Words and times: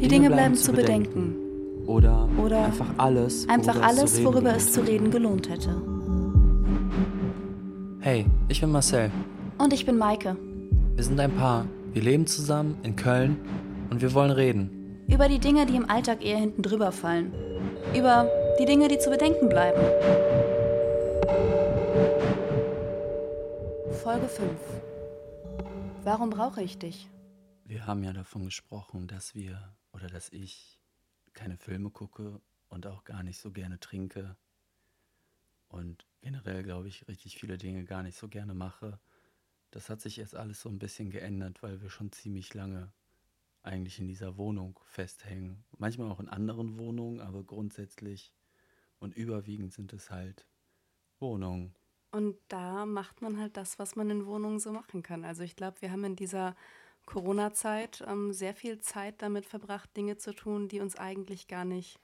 Die 0.00 0.08
Dinge 0.08 0.30
bleiben 0.30 0.54
zu 0.54 0.72
bedenken. 0.72 1.34
Oder, 1.86 2.28
Oder 2.38 2.66
einfach 2.66 2.86
alles, 2.98 3.48
worüber 3.48 3.54
Einfach 3.54 3.76
es 3.76 3.82
alles, 3.82 4.24
worüber 4.24 4.54
es 4.54 4.72
zu 4.72 4.80
reden 4.82 5.10
gelohnt 5.10 5.48
hätte. 5.48 5.74
Hey, 8.00 8.26
ich 8.48 8.60
bin 8.60 8.70
Marcel. 8.70 9.10
Und 9.58 9.72
ich 9.72 9.84
bin 9.84 9.98
Maike. 9.98 10.36
Wir 10.94 11.04
sind 11.04 11.18
ein 11.18 11.34
Paar. 11.34 11.66
Wir 11.92 12.02
leben 12.02 12.26
zusammen 12.26 12.76
in 12.82 12.94
Köln 12.94 13.38
und 13.90 14.02
wir 14.02 14.14
wollen 14.14 14.30
reden. 14.30 15.04
Über 15.08 15.28
die 15.28 15.38
Dinge, 15.38 15.66
die 15.66 15.76
im 15.76 15.88
Alltag 15.88 16.24
eher 16.24 16.38
hinten 16.38 16.62
drüber 16.62 16.92
fallen. 16.92 17.32
Über 17.96 18.30
die 18.60 18.66
Dinge, 18.66 18.88
die 18.88 18.98
zu 18.98 19.10
bedenken 19.10 19.48
bleiben. 19.48 19.80
Folge 24.02 24.28
5. 24.28 24.50
Warum 26.04 26.30
brauche 26.30 26.62
ich 26.62 26.78
dich? 26.78 27.08
Wir 27.64 27.86
haben 27.86 28.04
ja 28.04 28.12
davon 28.12 28.44
gesprochen, 28.44 29.06
dass 29.06 29.34
wir 29.34 29.58
oder 29.98 30.06
dass 30.08 30.30
ich 30.30 30.78
keine 31.32 31.56
Filme 31.56 31.90
gucke 31.90 32.40
und 32.68 32.86
auch 32.86 33.02
gar 33.02 33.24
nicht 33.24 33.38
so 33.38 33.50
gerne 33.50 33.80
trinke 33.80 34.36
und 35.68 36.06
generell, 36.20 36.62
glaube 36.62 36.86
ich, 36.86 37.08
richtig 37.08 37.36
viele 37.36 37.58
Dinge 37.58 37.84
gar 37.84 38.04
nicht 38.04 38.16
so 38.16 38.28
gerne 38.28 38.54
mache. 38.54 39.00
Das 39.72 39.90
hat 39.90 40.00
sich 40.00 40.16
jetzt 40.16 40.36
alles 40.36 40.60
so 40.60 40.68
ein 40.68 40.78
bisschen 40.78 41.10
geändert, 41.10 41.64
weil 41.64 41.82
wir 41.82 41.90
schon 41.90 42.12
ziemlich 42.12 42.54
lange 42.54 42.92
eigentlich 43.64 43.98
in 43.98 44.06
dieser 44.06 44.36
Wohnung 44.36 44.78
festhängen. 44.84 45.64
Manchmal 45.76 46.10
auch 46.12 46.20
in 46.20 46.28
anderen 46.28 46.78
Wohnungen, 46.78 47.20
aber 47.20 47.42
grundsätzlich 47.42 48.32
und 49.00 49.16
überwiegend 49.16 49.72
sind 49.72 49.92
es 49.92 50.10
halt 50.10 50.46
Wohnungen. 51.18 51.74
Und 52.12 52.36
da 52.46 52.86
macht 52.86 53.20
man 53.20 53.38
halt 53.38 53.56
das, 53.56 53.80
was 53.80 53.96
man 53.96 54.08
in 54.10 54.26
Wohnungen 54.26 54.60
so 54.60 54.72
machen 54.72 55.02
kann. 55.02 55.24
Also 55.24 55.42
ich 55.42 55.56
glaube, 55.56 55.82
wir 55.82 55.90
haben 55.90 56.04
in 56.04 56.16
dieser 56.16 56.54
Corona-Zeit 57.08 58.04
ähm, 58.06 58.34
sehr 58.34 58.54
viel 58.54 58.80
Zeit 58.80 59.22
damit 59.22 59.46
verbracht, 59.46 59.96
Dinge 59.96 60.18
zu 60.18 60.34
tun, 60.34 60.68
die 60.68 60.80
uns 60.80 60.96
eigentlich 60.96 61.48
gar 61.48 61.64
nicht 61.64 61.98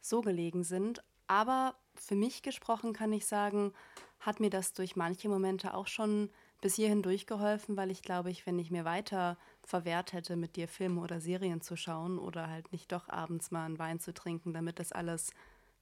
so 0.00 0.20
gelegen 0.20 0.62
sind. 0.62 1.02
Aber 1.26 1.74
für 1.96 2.14
mich 2.14 2.42
gesprochen 2.42 2.92
kann 2.92 3.12
ich 3.12 3.26
sagen, 3.26 3.72
hat 4.20 4.38
mir 4.38 4.50
das 4.50 4.72
durch 4.72 4.94
manche 4.94 5.28
Momente 5.28 5.74
auch 5.74 5.88
schon 5.88 6.30
bis 6.60 6.76
hierhin 6.76 7.02
durchgeholfen, 7.02 7.76
weil 7.76 7.90
ich 7.90 8.02
glaube, 8.02 8.30
ich, 8.30 8.46
wenn 8.46 8.58
ich 8.60 8.70
mir 8.70 8.84
weiter 8.84 9.36
verwehrt 9.64 10.12
hätte, 10.12 10.36
mit 10.36 10.54
dir 10.54 10.68
Filme 10.68 11.00
oder 11.00 11.20
Serien 11.20 11.60
zu 11.60 11.76
schauen 11.76 12.18
oder 12.18 12.48
halt 12.48 12.70
nicht 12.70 12.92
doch 12.92 13.08
abends 13.08 13.50
mal 13.50 13.66
einen 13.66 13.80
Wein 13.80 13.98
zu 13.98 14.14
trinken, 14.14 14.52
damit 14.52 14.78
das 14.78 14.92
alles 14.92 15.32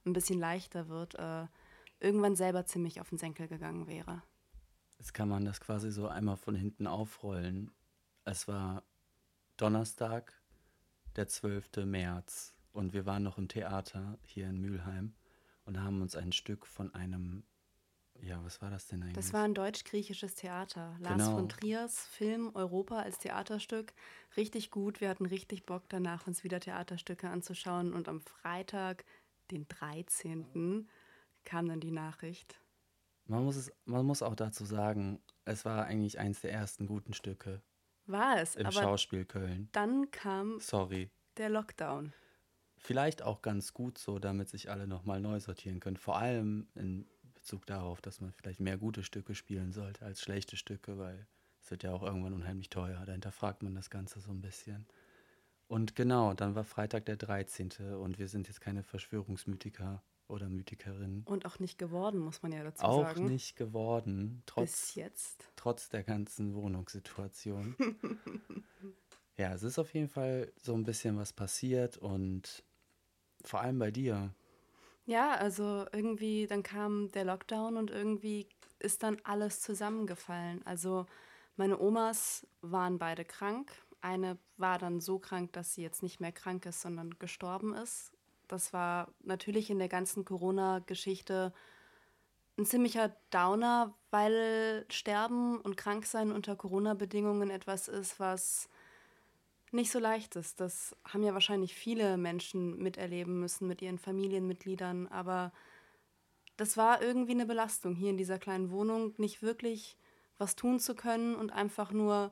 ein 0.05 0.13
bisschen 0.13 0.39
leichter 0.39 0.89
wird, 0.89 1.13
äh, 1.15 1.45
irgendwann 1.99 2.35
selber 2.35 2.65
ziemlich 2.65 2.99
auf 2.99 3.09
den 3.09 3.19
Senkel 3.19 3.47
gegangen 3.47 3.87
wäre. 3.87 4.23
Jetzt 4.97 5.13
kann 5.13 5.29
man 5.29 5.45
das 5.45 5.61
quasi 5.61 5.91
so 5.91 6.07
einmal 6.07 6.37
von 6.37 6.55
hinten 6.55 6.87
aufrollen. 6.87 7.71
Es 8.25 8.47
war 8.47 8.83
Donnerstag, 9.57 10.33
der 11.15 11.27
12. 11.27 11.85
März 11.85 12.53
und 12.71 12.93
wir 12.93 13.05
waren 13.05 13.23
noch 13.23 13.37
im 13.37 13.47
Theater 13.47 14.17
hier 14.23 14.47
in 14.47 14.59
Mülheim 14.59 15.13
und 15.65 15.79
haben 15.81 16.01
uns 16.01 16.15
ein 16.15 16.31
Stück 16.31 16.65
von 16.65 16.93
einem, 16.95 17.43
ja, 18.21 18.43
was 18.43 18.61
war 18.61 18.69
das 18.69 18.87
denn 18.87 19.01
eigentlich? 19.03 19.15
Das 19.15 19.33
war 19.33 19.43
ein 19.43 19.53
deutsch-griechisches 19.53 20.35
Theater. 20.35 20.95
Lars 20.99 21.17
Genau. 21.17 21.35
von 21.35 21.49
Triers 21.49 22.07
Film 22.07 22.51
Europa 22.53 22.99
als 22.99 23.19
Theaterstück. 23.19 23.93
Richtig 24.37 24.71
gut. 24.71 25.01
Wir 25.01 25.09
hatten 25.09 25.25
richtig 25.25 25.65
Bock 25.65 25.83
danach, 25.89 26.25
uns 26.25 26.43
wieder 26.43 26.59
Theaterstücke 26.59 27.29
anzuschauen. 27.29 27.93
Und 27.93 28.07
am 28.09 28.21
Freitag, 28.21 29.05
den 29.51 29.67
13., 29.67 30.87
kam 31.43 31.67
dann 31.67 31.81
die 31.81 31.91
Nachricht. 31.91 32.59
man, 33.25 33.43
muss 33.43 33.57
es, 33.57 33.71
man 33.85 34.05
muss 34.05 34.21
auch 34.21 34.35
dazu 34.35 34.63
sagen, 34.65 35.21
es 35.45 35.65
war 35.65 35.85
eigentlich 35.85 36.17
eins 36.19 36.39
der 36.41 36.53
ersten 36.53 36.87
guten 36.87 37.13
Stücke 37.13 37.61
War 38.05 38.41
es, 38.41 38.55
im 38.55 38.65
aber 38.65 38.81
Schauspiel 38.81 39.25
Köln. 39.25 39.69
dann 39.71 40.11
kam 40.11 40.59
Sorry. 40.59 41.09
der 41.37 41.49
Lockdown. 41.49 42.13
Vielleicht 42.77 43.21
auch 43.21 43.41
ganz 43.41 43.73
gut 43.73 43.97
so, 43.97 44.19
damit 44.19 44.49
sich 44.49 44.69
alle 44.69 44.87
nochmal 44.87 45.21
neu 45.21 45.39
sortieren 45.39 45.79
können. 45.79 45.95
Vor 45.95 46.17
allem 46.17 46.67
in 46.75 47.07
Bezug 47.33 47.65
darauf, 47.65 48.01
dass 48.01 48.19
man 48.19 48.33
vielleicht 48.33 48.59
mehr 48.59 48.77
gute 48.77 49.03
Stücke 49.03 49.35
spielen 49.35 49.71
sollte 49.71 50.05
als 50.05 50.21
schlechte 50.21 50.57
Stücke, 50.57 50.97
weil 50.97 51.27
es 51.61 51.71
wird 51.71 51.83
ja 51.83 51.93
auch 51.93 52.03
irgendwann 52.03 52.33
unheimlich 52.33 52.69
teuer. 52.69 53.05
Da 53.05 53.13
hinterfragt 53.13 53.63
man 53.63 53.73
das 53.73 53.89
Ganze 53.89 54.19
so 54.19 54.31
ein 54.31 54.41
bisschen. 54.41 54.85
Und 55.67 55.95
genau, 55.95 56.33
dann 56.33 56.55
war 56.55 56.65
Freitag 56.65 57.05
der 57.05 57.15
13. 57.15 57.95
und 57.97 58.19
wir 58.19 58.27
sind 58.27 58.47
jetzt 58.47 58.59
keine 58.59 58.83
Verschwörungsmythiker 58.83 60.03
oder 60.27 60.49
Mythikerinnen. 60.49 61.23
Und 61.25 61.45
auch 61.45 61.59
nicht 61.59 61.77
geworden, 61.77 62.19
muss 62.19 62.41
man 62.41 62.51
ja 62.51 62.63
dazu 62.63 62.83
Auch 62.83 63.07
sagen. 63.07 63.25
nicht 63.25 63.55
geworden, 63.55 64.37
Bis 64.37 64.45
trotz, 64.45 64.95
jetzt. 64.95 65.51
trotz 65.55 65.89
der 65.89 66.03
ganzen 66.03 66.55
Wohnungssituation. 66.55 67.75
ja, 69.37 69.53
es 69.53 69.63
ist 69.63 69.79
auf 69.79 69.93
jeden 69.93 70.09
Fall 70.09 70.51
so 70.57 70.73
ein 70.73 70.83
bisschen 70.83 71.17
was 71.17 71.33
passiert 71.33 71.97
und 71.97 72.63
vor 73.43 73.61
allem 73.61 73.79
bei 73.79 73.91
dir. 73.91 74.33
Ja, 75.05 75.33
also 75.35 75.85
irgendwie, 75.91 76.47
dann 76.47 76.63
kam 76.63 77.11
der 77.11 77.25
Lockdown 77.25 77.75
und 77.77 77.91
irgendwie 77.91 78.47
ist 78.79 79.03
dann 79.03 79.17
alles 79.23 79.61
zusammengefallen. 79.61 80.65
Also 80.65 81.05
meine 81.57 81.79
Omas 81.79 82.47
waren 82.61 82.97
beide 82.97 83.25
krank. 83.25 83.71
Eine 84.01 84.37
war 84.57 84.79
dann 84.79 84.99
so 85.01 85.19
krank, 85.19 85.53
dass 85.53 85.73
sie 85.73 85.81
jetzt 85.81 86.03
nicht 86.03 86.19
mehr 86.19 86.31
krank 86.31 86.65
ist, 86.65 86.81
sondern 86.81 87.17
gestorben 87.19 87.73
ist. 87.73 88.12
Das 88.53 88.71
war 88.71 89.11
natürlich 89.23 89.71
in 89.71 89.79
der 89.79 89.89
ganzen 89.89 90.25
Corona-Geschichte 90.25 91.51
ein 92.55 92.67
ziemlicher 92.67 93.09
Downer, 93.31 93.95
weil 94.11 94.85
Sterben 94.91 95.59
und 95.59 95.75
Kranksein 95.75 96.31
unter 96.31 96.55
Corona-Bedingungen 96.55 97.49
etwas 97.49 97.87
ist, 97.87 98.19
was 98.19 98.69
nicht 99.71 99.89
so 99.89 99.97
leicht 99.97 100.35
ist. 100.35 100.59
Das 100.59 100.95
haben 101.03 101.23
ja 101.23 101.33
wahrscheinlich 101.33 101.73
viele 101.73 102.15
Menschen 102.17 102.77
miterleben 102.77 103.39
müssen 103.39 103.67
mit 103.67 103.81
ihren 103.81 103.97
Familienmitgliedern, 103.97 105.07
aber 105.07 105.51
das 106.55 106.77
war 106.77 107.01
irgendwie 107.01 107.31
eine 107.31 107.47
Belastung, 107.47 107.95
hier 107.95 108.11
in 108.11 108.17
dieser 108.17 108.37
kleinen 108.37 108.69
Wohnung 108.69 109.15
nicht 109.17 109.41
wirklich 109.41 109.97
was 110.37 110.55
tun 110.55 110.79
zu 110.79 110.93
können 110.93 111.33
und 111.33 111.51
einfach 111.51 111.91
nur 111.91 112.31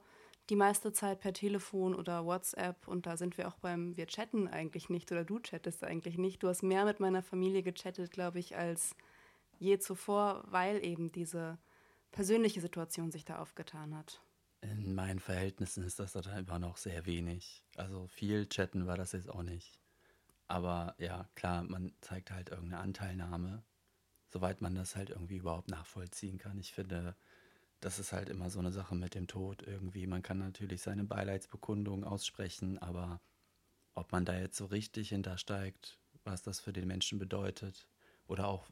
die 0.51 0.57
meiste 0.57 0.91
Zeit 0.91 1.21
per 1.21 1.31
Telefon 1.31 1.95
oder 1.95 2.25
WhatsApp 2.25 2.85
und 2.85 3.05
da 3.05 3.15
sind 3.15 3.37
wir 3.37 3.47
auch 3.47 3.55
beim 3.55 3.95
wir 3.95 4.05
chatten 4.05 4.49
eigentlich 4.49 4.89
nicht 4.89 5.09
oder 5.09 5.23
du 5.23 5.39
chattest 5.39 5.85
eigentlich 5.85 6.17
nicht. 6.17 6.43
Du 6.43 6.49
hast 6.49 6.61
mehr 6.61 6.83
mit 6.83 6.99
meiner 6.99 7.23
Familie 7.23 7.63
gechattet, 7.63 8.11
glaube 8.11 8.39
ich, 8.39 8.57
als 8.57 8.93
je 9.59 9.79
zuvor, 9.79 10.43
weil 10.47 10.83
eben 10.83 11.09
diese 11.13 11.57
persönliche 12.11 12.59
Situation 12.59 13.11
sich 13.11 13.23
da 13.23 13.39
aufgetan 13.39 13.95
hat. 13.95 14.21
In 14.59 14.93
meinen 14.93 15.19
Verhältnissen 15.19 15.85
ist 15.85 15.99
das 15.99 16.11
dann 16.11 16.25
immer 16.37 16.59
noch 16.59 16.75
sehr 16.75 17.05
wenig. 17.05 17.63
Also 17.77 18.07
viel 18.07 18.45
chatten 18.49 18.87
war 18.87 18.97
das 18.97 19.13
jetzt 19.13 19.29
auch 19.29 19.43
nicht. 19.43 19.79
Aber 20.49 20.95
ja, 20.97 21.29
klar, 21.33 21.63
man 21.63 21.93
zeigt 22.01 22.29
halt 22.29 22.49
irgendeine 22.49 22.83
Anteilnahme, 22.83 23.63
soweit 24.27 24.59
man 24.59 24.75
das 24.75 24.97
halt 24.97 25.11
irgendwie 25.11 25.37
überhaupt 25.37 25.69
nachvollziehen 25.69 26.37
kann. 26.37 26.59
Ich 26.59 26.73
finde, 26.73 27.15
das 27.81 27.99
ist 27.99 28.13
halt 28.13 28.29
immer 28.29 28.49
so 28.49 28.59
eine 28.59 28.71
Sache 28.71 28.95
mit 28.95 29.15
dem 29.15 29.27
Tod 29.27 29.63
irgendwie. 29.63 30.07
Man 30.07 30.21
kann 30.21 30.37
natürlich 30.37 30.81
seine 30.81 31.03
Beileidsbekundung 31.03 32.03
aussprechen, 32.03 32.77
aber 32.77 33.19
ob 33.95 34.11
man 34.11 34.23
da 34.23 34.37
jetzt 34.37 34.57
so 34.57 34.65
richtig 34.65 35.09
hintersteigt, 35.09 35.99
was 36.23 36.43
das 36.43 36.59
für 36.59 36.73
den 36.73 36.87
Menschen 36.87 37.19
bedeutet 37.19 37.87
oder 38.27 38.47
auch 38.47 38.69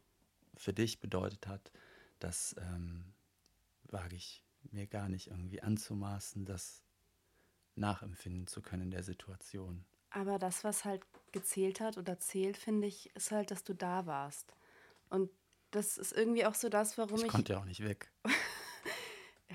für 0.56 0.74
dich 0.74 1.00
bedeutet 1.00 1.48
hat, 1.48 1.72
das 2.20 2.56
ähm, 2.60 3.14
wage 3.84 4.16
ich 4.16 4.44
mir 4.72 4.88
gar 4.88 5.10
nicht 5.10 5.28
irgendwie 5.28 5.62
anzumaßen, 5.62 6.46
das 6.46 6.84
nachempfinden 7.76 8.46
zu 8.48 8.62
können 8.62 8.84
in 8.84 8.92
der 8.92 9.04
Situation. 9.04 9.86
Aber 10.12 10.38
das, 10.40 10.64
was 10.64 10.86
halt 10.86 11.02
gezählt 11.32 11.80
hat 11.80 11.98
oder 11.98 12.20
zählt, 12.20 12.58
finde 12.58 12.88
ich, 12.88 13.16
ist 13.16 13.32
halt, 13.32 13.52
dass 13.52 13.64
du 13.64 13.74
da 13.74 14.06
warst. 14.06 14.54
Und 15.10 15.30
das 15.72 15.98
ist 15.98 16.14
irgendwie 16.14 16.46
auch 16.46 16.56
so 16.56 16.70
das, 16.70 16.98
warum 16.98 17.18
Ich 17.18 17.26
ich. 17.26 17.28
konnte 17.28 17.54
ja 17.54 17.60
auch 17.60 17.66
nicht 17.66 17.84
weg. 17.84 18.12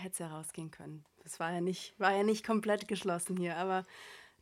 Hätte 0.04 0.24
ja 0.24 0.28
rausgehen 0.28 0.70
können. 0.70 1.02
Das 1.22 1.40
war 1.40 1.50
ja 1.50 1.62
nicht, 1.62 1.98
war 1.98 2.14
ja 2.14 2.22
nicht 2.22 2.44
komplett 2.44 2.88
geschlossen 2.88 3.38
hier. 3.38 3.56
Aber 3.56 3.86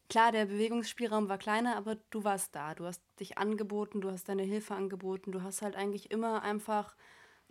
klar, 0.08 0.32
der 0.32 0.46
Bewegungsspielraum 0.46 1.28
war 1.28 1.38
kleiner, 1.38 1.76
aber 1.76 1.94
du 2.10 2.24
warst 2.24 2.56
da. 2.56 2.74
Du 2.74 2.84
hast 2.84 3.00
dich 3.20 3.38
angeboten, 3.38 4.00
du 4.00 4.10
hast 4.10 4.28
deine 4.28 4.42
Hilfe 4.42 4.74
angeboten. 4.74 5.30
Du 5.30 5.42
hast 5.42 5.62
halt 5.62 5.76
eigentlich 5.76 6.10
immer 6.10 6.42
einfach, 6.42 6.96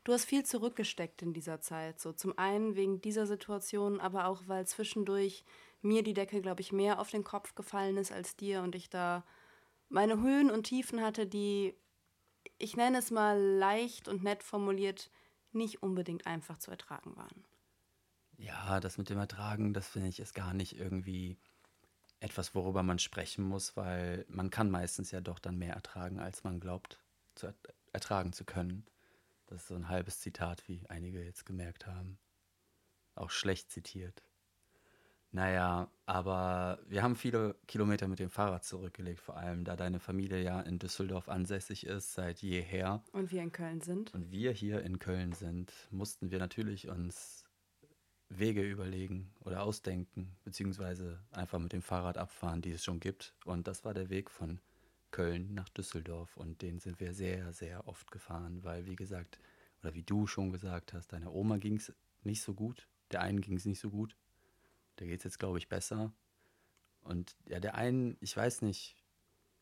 du 0.03 0.11
hast 0.11 0.25
viel 0.25 0.43
zurückgesteckt 0.43 1.21
in 1.21 1.31
dieser 1.31 1.61
Zeit. 1.61 2.01
So 2.01 2.11
zum 2.11 2.37
einen 2.37 2.75
wegen 2.75 2.99
dieser 2.99 3.25
Situation, 3.25 4.01
aber 4.01 4.25
auch 4.25 4.43
weil 4.47 4.67
zwischendurch 4.67 5.45
mir 5.81 6.03
die 6.03 6.13
Decke, 6.13 6.41
glaube 6.41 6.59
ich, 6.59 6.73
mehr 6.73 6.99
auf 6.99 7.09
den 7.09 7.23
Kopf 7.23 7.55
gefallen 7.55 7.95
ist 7.95 8.11
als 8.11 8.35
dir 8.35 8.61
und 8.61 8.75
ich 8.75 8.89
da 8.89 9.23
meine 9.87 10.19
Höhen 10.19 10.51
und 10.51 10.63
Tiefen 10.63 11.01
hatte, 11.01 11.27
die, 11.27 11.75
ich 12.57 12.75
nenne 12.75 12.97
es 12.97 13.09
mal 13.09 13.39
leicht 13.39 14.09
und 14.09 14.21
nett 14.21 14.43
formuliert, 14.43 15.09
nicht 15.53 15.81
unbedingt 15.81 16.27
einfach 16.27 16.57
zu 16.57 16.71
ertragen 16.71 17.15
waren. 17.15 17.45
Ja, 18.37 18.79
das 18.79 18.97
mit 18.97 19.09
dem 19.09 19.19
Ertragen, 19.19 19.73
das 19.73 19.87
finde 19.87 20.09
ich 20.09 20.19
ist 20.19 20.33
gar 20.33 20.53
nicht 20.53 20.79
irgendwie 20.79 21.37
etwas, 22.19 22.55
worüber 22.55 22.83
man 22.83 22.99
sprechen 22.99 23.43
muss, 23.43 23.75
weil 23.75 24.25
man 24.29 24.49
kann 24.49 24.69
meistens 24.69 25.11
ja 25.11 25.21
doch 25.21 25.39
dann 25.39 25.57
mehr 25.57 25.73
ertragen, 25.73 26.19
als 26.19 26.43
man 26.43 26.59
glaubt 26.59 26.99
zu 27.35 27.47
er 27.47 27.55
ertragen 27.93 28.31
zu 28.31 28.45
können. 28.45 28.85
Das 29.47 29.63
ist 29.63 29.67
so 29.67 29.75
ein 29.75 29.89
halbes 29.89 30.21
Zitat, 30.21 30.63
wie 30.67 30.81
einige 30.87 31.23
jetzt 31.23 31.45
gemerkt 31.45 31.85
haben. 31.87 32.17
Auch 33.15 33.29
schlecht 33.29 33.69
zitiert. 33.69 34.23
Naja, 35.33 35.89
aber 36.05 36.79
wir 36.87 37.03
haben 37.03 37.15
viele 37.15 37.55
Kilometer 37.67 38.07
mit 38.07 38.19
dem 38.19 38.29
Fahrrad 38.29 38.65
zurückgelegt, 38.65 39.21
vor 39.21 39.37
allem 39.37 39.63
da 39.63 39.77
deine 39.77 39.99
Familie 39.99 40.41
ja 40.41 40.59
in 40.61 40.77
Düsseldorf 40.77 41.29
ansässig 41.29 41.85
ist 41.85 42.13
seit 42.13 42.41
jeher. 42.41 43.01
Und 43.13 43.31
wir 43.31 43.41
in 43.41 43.51
Köln 43.51 43.81
sind. 43.81 44.13
Und 44.13 44.31
wir 44.31 44.51
hier 44.51 44.81
in 44.81 44.99
Köln 44.99 45.31
sind, 45.31 45.73
mussten 45.89 46.31
wir 46.31 46.39
natürlich 46.39 46.89
uns 46.89 47.40
Wege 48.37 48.63
überlegen 48.63 49.31
oder 49.41 49.63
ausdenken, 49.63 50.35
beziehungsweise 50.43 51.19
einfach 51.31 51.59
mit 51.59 51.73
dem 51.73 51.81
Fahrrad 51.81 52.17
abfahren, 52.17 52.61
die 52.61 52.71
es 52.71 52.83
schon 52.83 52.99
gibt. 52.99 53.35
Und 53.45 53.67
das 53.67 53.83
war 53.85 53.93
der 53.93 54.09
Weg 54.09 54.29
von 54.29 54.59
Köln 55.11 55.53
nach 55.53 55.69
Düsseldorf 55.69 56.37
und 56.37 56.61
den 56.61 56.79
sind 56.79 56.99
wir 56.99 57.13
sehr, 57.13 57.51
sehr 57.53 57.87
oft 57.87 58.11
gefahren, 58.11 58.63
weil 58.63 58.85
wie 58.85 58.95
gesagt, 58.95 59.39
oder 59.81 59.93
wie 59.93 60.03
du 60.03 60.25
schon 60.27 60.51
gesagt 60.51 60.93
hast, 60.93 61.11
deiner 61.11 61.33
Oma 61.33 61.57
ging 61.57 61.75
es 61.75 61.93
nicht 62.23 62.41
so 62.41 62.53
gut, 62.53 62.87
der 63.11 63.21
einen 63.21 63.41
ging 63.41 63.57
es 63.57 63.65
nicht 63.65 63.79
so 63.79 63.89
gut 63.89 64.15
der 65.01 65.07
geht 65.07 65.21
es 65.21 65.23
jetzt, 65.23 65.39
glaube 65.39 65.57
ich, 65.57 65.67
besser. 65.67 66.13
Und 67.01 67.35
ja, 67.47 67.59
der 67.59 67.73
einen, 67.73 68.17
ich 68.21 68.37
weiß 68.37 68.61
nicht, 68.61 68.95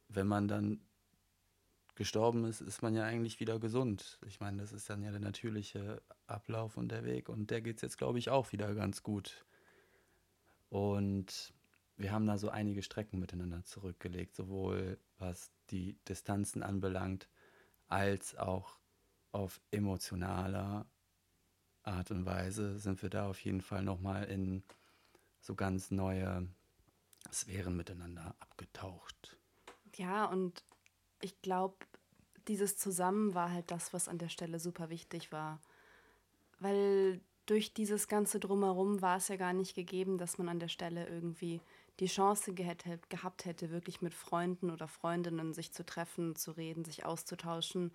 wenn 0.10 0.27
man 0.27 0.50
dann 0.50 0.81
gestorben 2.00 2.46
ist, 2.46 2.62
ist 2.62 2.81
man 2.81 2.96
ja 2.96 3.04
eigentlich 3.04 3.42
wieder 3.42 3.60
gesund. 3.60 4.19
Ich 4.25 4.40
meine, 4.40 4.62
das 4.62 4.72
ist 4.72 4.90
dann 4.90 5.04
ja 5.04 5.12
der 5.12 5.19
natürliche 5.19 6.01
Ablauf 6.28 6.78
und 6.78 6.90
der 6.94 7.04
Weg. 7.04 7.28
Und 7.28 7.51
der 7.51 7.60
geht 7.60 7.75
es 7.75 7.81
jetzt, 7.81 7.98
glaube 7.98 8.18
ich, 8.18 8.30
auch 8.30 8.54
wieder 8.54 8.74
ganz 8.74 9.04
gut. 9.04 9.46
Und 10.69 11.54
wir 11.98 12.13
haben 12.13 12.25
da 12.25 12.38
so 12.38 12.50
einige 12.50 12.84
Strecken 12.84 13.19
miteinander 13.19 13.66
zurückgelegt, 13.66 14.34
sowohl 14.34 14.98
was 15.18 15.51
die 15.72 15.98
Distanzen 16.07 16.63
anbelangt, 16.63 17.28
als 17.90 18.38
auch 18.38 18.80
auf 19.34 19.60
emotionaler 19.69 20.86
Art 21.84 22.12
und 22.12 22.25
Weise 22.25 22.80
sind 22.80 23.02
wir 23.02 23.10
da 23.10 23.28
auf 23.28 23.44
jeden 23.44 23.62
Fall 23.62 23.84
nochmal 23.84 24.24
in 24.24 24.63
so 25.42 25.54
ganz 25.54 25.92
neue 25.92 26.48
Sphären 27.30 27.75
miteinander 27.75 28.36
abgetaucht. 28.40 29.38
Ja, 29.95 30.24
und 30.28 30.63
ich 31.22 31.42
glaube, 31.42 31.75
dieses 32.50 32.75
Zusammen 32.78 33.36
war 33.36 33.51
halt 33.51 33.72
das, 33.72 33.94
was 33.94 34.07
an 34.07 34.18
der 34.18 34.30
Stelle 34.30 34.60
super 34.60 34.90
wichtig 34.90 35.31
war. 35.31 35.62
Weil 36.60 37.22
durch 37.46 37.74
dieses 37.74 38.07
ganze 38.07 38.40
Drumherum 38.40 39.01
war 39.01 39.18
es 39.18 39.28
ja 39.28 39.38
gar 39.38 39.54
nicht 39.54 39.75
gegeben, 39.75 40.18
dass 40.18 40.38
man 40.38 40.50
an 40.50 40.60
der 40.60 40.68
Stelle 40.68 41.07
irgendwie 41.07 41.62
die 42.00 42.07
Chance 42.07 42.54
gehabt 42.54 43.46
hätte, 43.46 43.69
wirklich 43.72 44.01
mit 44.01 44.13
Freunden 44.13 44.72
oder 44.72 44.88
Freundinnen 44.88 45.54
sich 45.54 45.72
zu 45.72 45.86
treffen, 45.86 46.36
zu 46.36 46.51
reden, 46.51 46.86
sich 46.86 47.06
auszutauschen. 47.06 47.92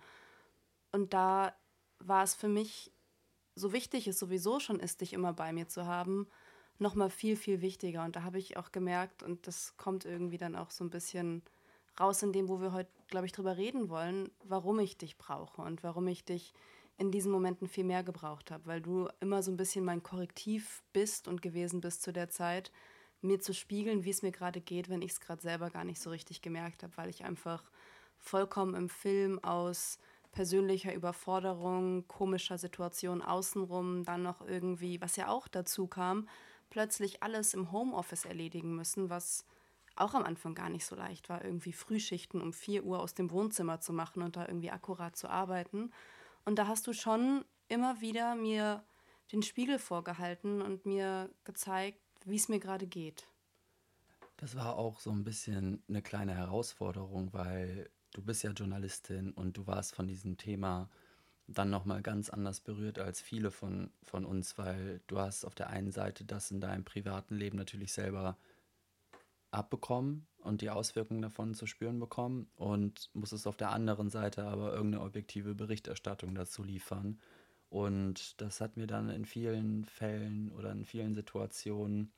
Und 0.91 1.13
da 1.13 1.53
war 1.99 2.23
es 2.23 2.33
für 2.33 2.47
mich, 2.47 2.91
so 3.55 3.73
wichtig 3.73 4.07
es 4.07 4.19
sowieso 4.19 4.59
schon 4.59 4.79
ist, 4.79 5.01
dich 5.01 5.13
immer 5.13 5.33
bei 5.33 5.53
mir 5.53 5.67
zu 5.67 5.85
haben, 5.85 6.27
noch 6.77 6.95
mal 6.95 7.09
viel, 7.09 7.35
viel 7.35 7.61
wichtiger. 7.61 8.03
Und 8.03 8.15
da 8.15 8.23
habe 8.23 8.37
ich 8.37 8.57
auch 8.57 8.71
gemerkt, 8.71 9.23
und 9.23 9.47
das 9.47 9.75
kommt 9.77 10.05
irgendwie 10.05 10.37
dann 10.37 10.55
auch 10.55 10.71
so 10.71 10.83
ein 10.83 10.89
bisschen 10.89 11.41
raus 11.99 12.21
in 12.23 12.33
dem, 12.33 12.47
wo 12.47 12.61
wir 12.61 12.73
heute, 12.73 12.91
glaube 13.07 13.25
ich, 13.25 13.31
drüber 13.31 13.57
reden 13.57 13.89
wollen, 13.89 14.31
warum 14.43 14.79
ich 14.79 14.97
dich 14.97 15.17
brauche 15.17 15.61
und 15.61 15.83
warum 15.83 16.07
ich 16.07 16.25
dich 16.25 16.53
in 16.97 17.11
diesen 17.11 17.31
Momenten 17.31 17.67
viel 17.67 17.83
mehr 17.83 18.03
gebraucht 18.03 18.51
habe, 18.51 18.65
weil 18.67 18.81
du 18.81 19.09
immer 19.19 19.43
so 19.43 19.51
ein 19.51 19.57
bisschen 19.57 19.83
mein 19.83 20.03
Korrektiv 20.03 20.81
bist 20.93 21.27
und 21.27 21.41
gewesen 21.41 21.81
bist 21.81 22.01
zu 22.01 22.13
der 22.13 22.29
Zeit, 22.29 22.71
mir 23.21 23.39
zu 23.39 23.53
spiegeln, 23.53 24.05
wie 24.05 24.11
es 24.11 24.21
mir 24.21 24.31
gerade 24.31 24.61
geht, 24.61 24.89
wenn 24.89 25.01
ich 25.01 25.11
es 25.11 25.19
gerade 25.19 25.41
selber 25.41 25.69
gar 25.69 25.83
nicht 25.83 26.01
so 26.01 26.09
richtig 26.09 26.41
gemerkt 26.41 26.83
habe, 26.83 26.95
weil 26.95 27.09
ich 27.09 27.25
einfach 27.25 27.63
vollkommen 28.17 28.75
im 28.75 28.89
Film 28.89 29.43
aus 29.43 29.99
persönlicher 30.31 30.93
Überforderung, 30.93 32.07
komischer 32.07 32.57
Situation 32.57 33.21
außenrum, 33.21 34.03
dann 34.03 34.23
noch 34.23 34.45
irgendwie, 34.45 35.01
was 35.01 35.15
ja 35.15 35.29
auch 35.29 35.47
dazu 35.47 35.87
kam, 35.87 36.27
plötzlich 36.69 37.23
alles 37.23 37.53
im 37.53 37.71
Homeoffice 37.71 38.25
erledigen 38.25 38.75
müssen, 38.75 39.09
was 39.09 39.45
auch 39.95 40.13
am 40.13 40.23
Anfang 40.23 40.55
gar 40.55 40.69
nicht 40.69 40.85
so 40.85 40.95
leicht 40.95 41.29
war, 41.29 41.43
irgendwie 41.43 41.73
Frühschichten 41.73 42.41
um 42.41 42.53
4 42.53 42.83
Uhr 42.83 42.99
aus 42.99 43.13
dem 43.13 43.31
Wohnzimmer 43.31 43.79
zu 43.79 43.93
machen 43.93 44.21
und 44.21 44.35
da 44.35 44.47
irgendwie 44.47 44.71
akkurat 44.71 45.15
zu 45.15 45.29
arbeiten. 45.29 45.91
Und 46.43 46.59
da 46.59 46.67
hast 46.67 46.87
du 46.87 46.93
schon 46.93 47.45
immer 47.67 48.01
wieder 48.01 48.35
mir 48.35 48.83
den 49.31 49.41
Spiegel 49.41 49.79
vorgehalten 49.79 50.61
und 50.61 50.85
mir 50.85 51.29
gezeigt, 51.43 51.99
wie 52.25 52.35
es 52.35 52.49
mir 52.49 52.59
gerade 52.59 52.87
geht. 52.87 53.27
Das 54.37 54.55
war 54.55 54.75
auch 54.75 54.99
so 54.99 55.11
ein 55.11 55.23
bisschen 55.23 55.81
eine 55.87 56.01
kleine 56.01 56.35
Herausforderung, 56.35 57.31
weil 57.33 57.89
du 58.11 58.21
bist 58.21 58.43
ja 58.43 58.51
Journalistin 58.51 59.31
und 59.31 59.57
du 59.57 59.65
warst 59.65 59.95
von 59.95 60.07
diesem 60.07 60.37
Thema 60.37 60.89
dann 61.47 61.69
nochmal 61.69 62.01
ganz 62.01 62.29
anders 62.29 62.59
berührt 62.59 62.99
als 62.99 63.21
viele 63.21 63.51
von, 63.51 63.91
von 64.03 64.25
uns, 64.25 64.57
weil 64.57 65.01
du 65.07 65.19
hast 65.19 65.45
auf 65.45 65.55
der 65.55 65.69
einen 65.69 65.91
Seite 65.91 66.25
das 66.25 66.51
in 66.51 66.59
deinem 66.59 66.83
privaten 66.83 67.35
Leben 67.35 67.57
natürlich 67.57 67.93
selber 67.93 68.37
abbekommen 69.55 70.27
und 70.39 70.61
die 70.61 70.69
Auswirkungen 70.69 71.21
davon 71.21 71.53
zu 71.53 71.65
spüren 71.65 71.99
bekommen 71.99 72.47
und 72.55 73.09
musstest 73.13 73.47
auf 73.47 73.57
der 73.57 73.71
anderen 73.71 74.09
Seite 74.09 74.43
aber 74.43 74.73
irgendeine 74.73 75.03
objektive 75.03 75.55
Berichterstattung 75.55 76.35
dazu 76.35 76.63
liefern. 76.63 77.19
Und 77.69 78.39
das 78.41 78.61
hat 78.61 78.77
mir 78.77 78.87
dann 78.87 79.09
in 79.09 79.25
vielen 79.25 79.85
Fällen 79.85 80.51
oder 80.51 80.71
in 80.71 80.85
vielen 80.85 81.13
Situationen 81.13 82.11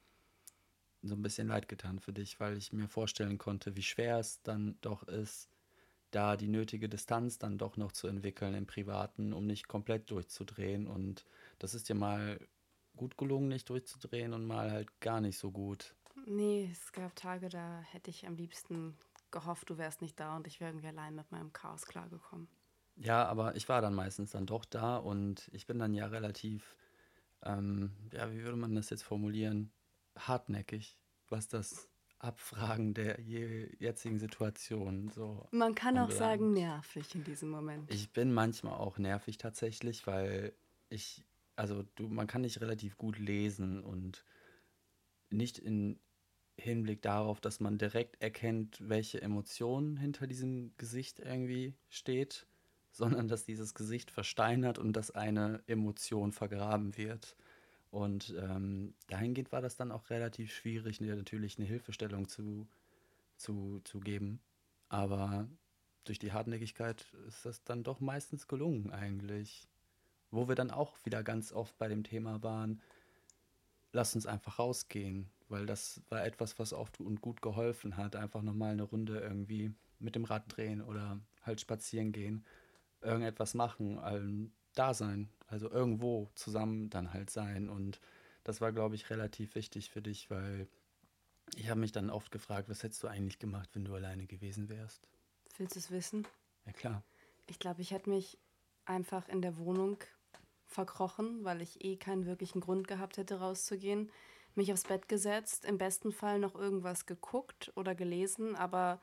so 1.03 1.15
ein 1.15 1.21
bisschen 1.21 1.47
leid 1.47 1.67
getan 1.67 1.99
für 1.99 2.13
dich, 2.13 2.39
weil 2.39 2.57
ich 2.57 2.73
mir 2.73 2.87
vorstellen 2.87 3.37
konnte, 3.37 3.75
wie 3.75 3.83
schwer 3.83 4.19
es 4.19 4.41
dann 4.41 4.77
doch 4.81 5.03
ist, 5.03 5.49
da 6.11 6.37
die 6.37 6.47
nötige 6.47 6.89
Distanz 6.89 7.37
dann 7.37 7.57
doch 7.57 7.77
noch 7.77 7.91
zu 7.91 8.07
entwickeln 8.07 8.53
im 8.55 8.65
Privaten, 8.65 9.33
um 9.33 9.45
nicht 9.45 9.67
komplett 9.67 10.09
durchzudrehen. 10.11 10.87
Und 10.87 11.25
das 11.59 11.73
ist 11.73 11.89
dir 11.89 11.95
mal 11.95 12.39
gut 12.95 13.17
gelungen, 13.17 13.47
nicht 13.47 13.69
durchzudrehen 13.69 14.33
und 14.33 14.45
mal 14.45 14.71
halt 14.71 14.99
gar 14.99 15.21
nicht 15.21 15.37
so 15.37 15.51
gut. 15.51 15.95
Nee, 16.25 16.69
es 16.71 16.91
gab 16.91 17.15
Tage, 17.15 17.49
da 17.49 17.81
hätte 17.91 18.09
ich 18.09 18.25
am 18.27 18.35
liebsten 18.35 18.97
gehofft, 19.31 19.69
du 19.69 19.77
wärst 19.77 20.01
nicht 20.01 20.19
da 20.19 20.35
und 20.35 20.47
ich 20.47 20.59
wäre 20.59 20.71
irgendwie 20.71 20.87
allein 20.87 21.15
mit 21.15 21.31
meinem 21.31 21.53
Chaos 21.53 21.85
klargekommen. 21.85 22.47
Ja, 22.95 23.25
aber 23.25 23.55
ich 23.55 23.69
war 23.69 23.81
dann 23.81 23.93
meistens 23.93 24.31
dann 24.31 24.45
doch 24.45 24.65
da 24.65 24.97
und 24.97 25.49
ich 25.53 25.67
bin 25.67 25.77
dann 25.77 25.93
ja 25.93 26.07
relativ, 26.07 26.75
ähm, 27.43 27.91
ja, 28.11 28.31
wie 28.31 28.41
würde 28.43 28.57
man 28.57 28.73
das 28.75 28.89
jetzt 28.89 29.03
formulieren, 29.03 29.71
hartnäckig, 30.17 30.97
was 31.29 31.47
das 31.47 31.89
Abfragen 32.19 32.95
der 32.95 33.21
jetzigen 33.21 34.17
Situation. 34.17 35.09
So 35.09 35.47
Man 35.51 35.75
kann 35.75 35.97
auch 35.99 36.09
sagen, 36.09 36.53
nervig 36.53 37.13
in 37.13 37.23
diesem 37.23 37.49
Moment. 37.49 37.91
Ich 37.93 38.11
bin 38.11 38.33
manchmal 38.33 38.73
auch 38.73 38.97
nervig 38.97 39.37
tatsächlich, 39.37 40.07
weil 40.07 40.53
ich, 40.89 41.23
also 41.55 41.83
du, 41.95 42.07
man 42.07 42.25
kann 42.25 42.41
nicht 42.41 42.59
relativ 42.61 42.97
gut 42.97 43.19
lesen 43.19 43.83
und 43.83 44.23
nicht 45.29 45.59
in 45.59 45.99
Hinblick 46.57 47.01
darauf, 47.01 47.39
dass 47.39 47.59
man 47.59 47.77
direkt 47.77 48.21
erkennt, 48.21 48.77
welche 48.81 49.21
Emotion 49.21 49.97
hinter 49.97 50.27
diesem 50.27 50.75
Gesicht 50.77 51.19
irgendwie 51.19 51.75
steht, 51.89 52.47
sondern 52.91 53.27
dass 53.27 53.45
dieses 53.45 53.75
Gesicht 53.75 54.11
versteinert 54.11 54.79
und 54.79 54.93
dass 54.93 55.11
eine 55.11 55.63
Emotion 55.67 56.31
vergraben 56.31 56.97
wird. 56.97 57.35
Und 57.91 58.35
ähm, 58.39 58.95
dahingehend 59.07 59.51
war 59.51 59.61
das 59.61 59.75
dann 59.75 59.91
auch 59.91 60.09
relativ 60.09 60.53
schwierig, 60.53 60.99
mir 60.99 61.15
natürlich 61.15 61.57
eine 61.57 61.67
Hilfestellung 61.67 62.27
zu, 62.27 62.67
zu, 63.37 63.81
zu 63.83 63.99
geben. 63.99 64.41
Aber 64.89 65.47
durch 66.03 66.19
die 66.19 66.31
Hartnäckigkeit 66.31 67.05
ist 67.27 67.45
das 67.45 67.63
dann 67.63 67.83
doch 67.83 67.99
meistens 67.99 68.47
gelungen 68.47 68.91
eigentlich. 68.91 69.67
Wo 70.31 70.47
wir 70.47 70.55
dann 70.55 70.71
auch 70.71 70.97
wieder 71.05 71.23
ganz 71.23 71.53
oft 71.53 71.77
bei 71.77 71.87
dem 71.87 72.03
Thema 72.03 72.43
waren, 72.43 72.81
lass 73.93 74.15
uns 74.15 74.25
einfach 74.25 74.59
rausgehen, 74.59 75.29
weil 75.49 75.65
das 75.65 76.01
war 76.09 76.25
etwas, 76.25 76.59
was 76.59 76.73
oft 76.73 76.99
und 76.99 77.21
gut 77.21 77.41
geholfen 77.41 77.97
hat. 77.97 78.15
Einfach 78.15 78.41
nochmal 78.41 78.71
eine 78.71 78.83
Runde 78.83 79.19
irgendwie 79.19 79.73
mit 79.99 80.15
dem 80.15 80.25
Rad 80.25 80.43
drehen 80.47 80.81
oder 80.81 81.19
halt 81.41 81.61
spazieren 81.61 82.11
gehen, 82.11 82.45
irgendetwas 83.01 83.53
machen, 83.53 84.51
da 84.73 84.93
sein, 84.93 85.29
also 85.47 85.71
irgendwo 85.71 86.29
zusammen 86.35 86.89
dann 86.89 87.13
halt 87.13 87.29
sein. 87.29 87.69
Und 87.69 87.99
das 88.43 88.61
war, 88.61 88.71
glaube 88.71 88.95
ich, 88.95 89.09
relativ 89.09 89.55
wichtig 89.55 89.89
für 89.89 90.01
dich, 90.01 90.29
weil 90.29 90.67
ich 91.55 91.69
habe 91.69 91.79
mich 91.79 91.91
dann 91.91 92.09
oft 92.09 92.31
gefragt, 92.31 92.69
was 92.69 92.83
hättest 92.83 93.01
du 93.03 93.07
eigentlich 93.07 93.39
gemacht, 93.39 93.69
wenn 93.73 93.85
du 93.85 93.95
alleine 93.95 94.27
gewesen 94.27 94.69
wärst? 94.69 95.07
Willst 95.57 95.75
du 95.75 95.79
es 95.79 95.91
wissen? 95.91 96.27
Ja, 96.65 96.73
klar. 96.73 97.03
Ich 97.47 97.57
glaube, 97.57 97.81
ich 97.81 97.91
hätte 97.91 98.09
mich 98.09 98.37
einfach 98.85 99.27
in 99.29 99.41
der 99.41 99.57
Wohnung 99.57 99.97
verkrochen, 100.65 101.45
weil 101.45 101.61
ich 101.61 101.83
eh 101.83 101.95
keinen 101.95 102.25
wirklichen 102.25 102.59
Grund 102.59 102.87
gehabt 102.87 103.17
hätte, 103.17 103.39
rauszugehen. 103.39 104.11
Mich 104.57 104.73
aufs 104.73 104.83
Bett 104.83 105.07
gesetzt, 105.07 105.65
im 105.65 105.77
besten 105.77 106.11
Fall 106.11 106.39
noch 106.39 106.55
irgendwas 106.55 107.05
geguckt 107.05 107.71
oder 107.75 107.95
gelesen, 107.95 108.55
aber 108.55 108.99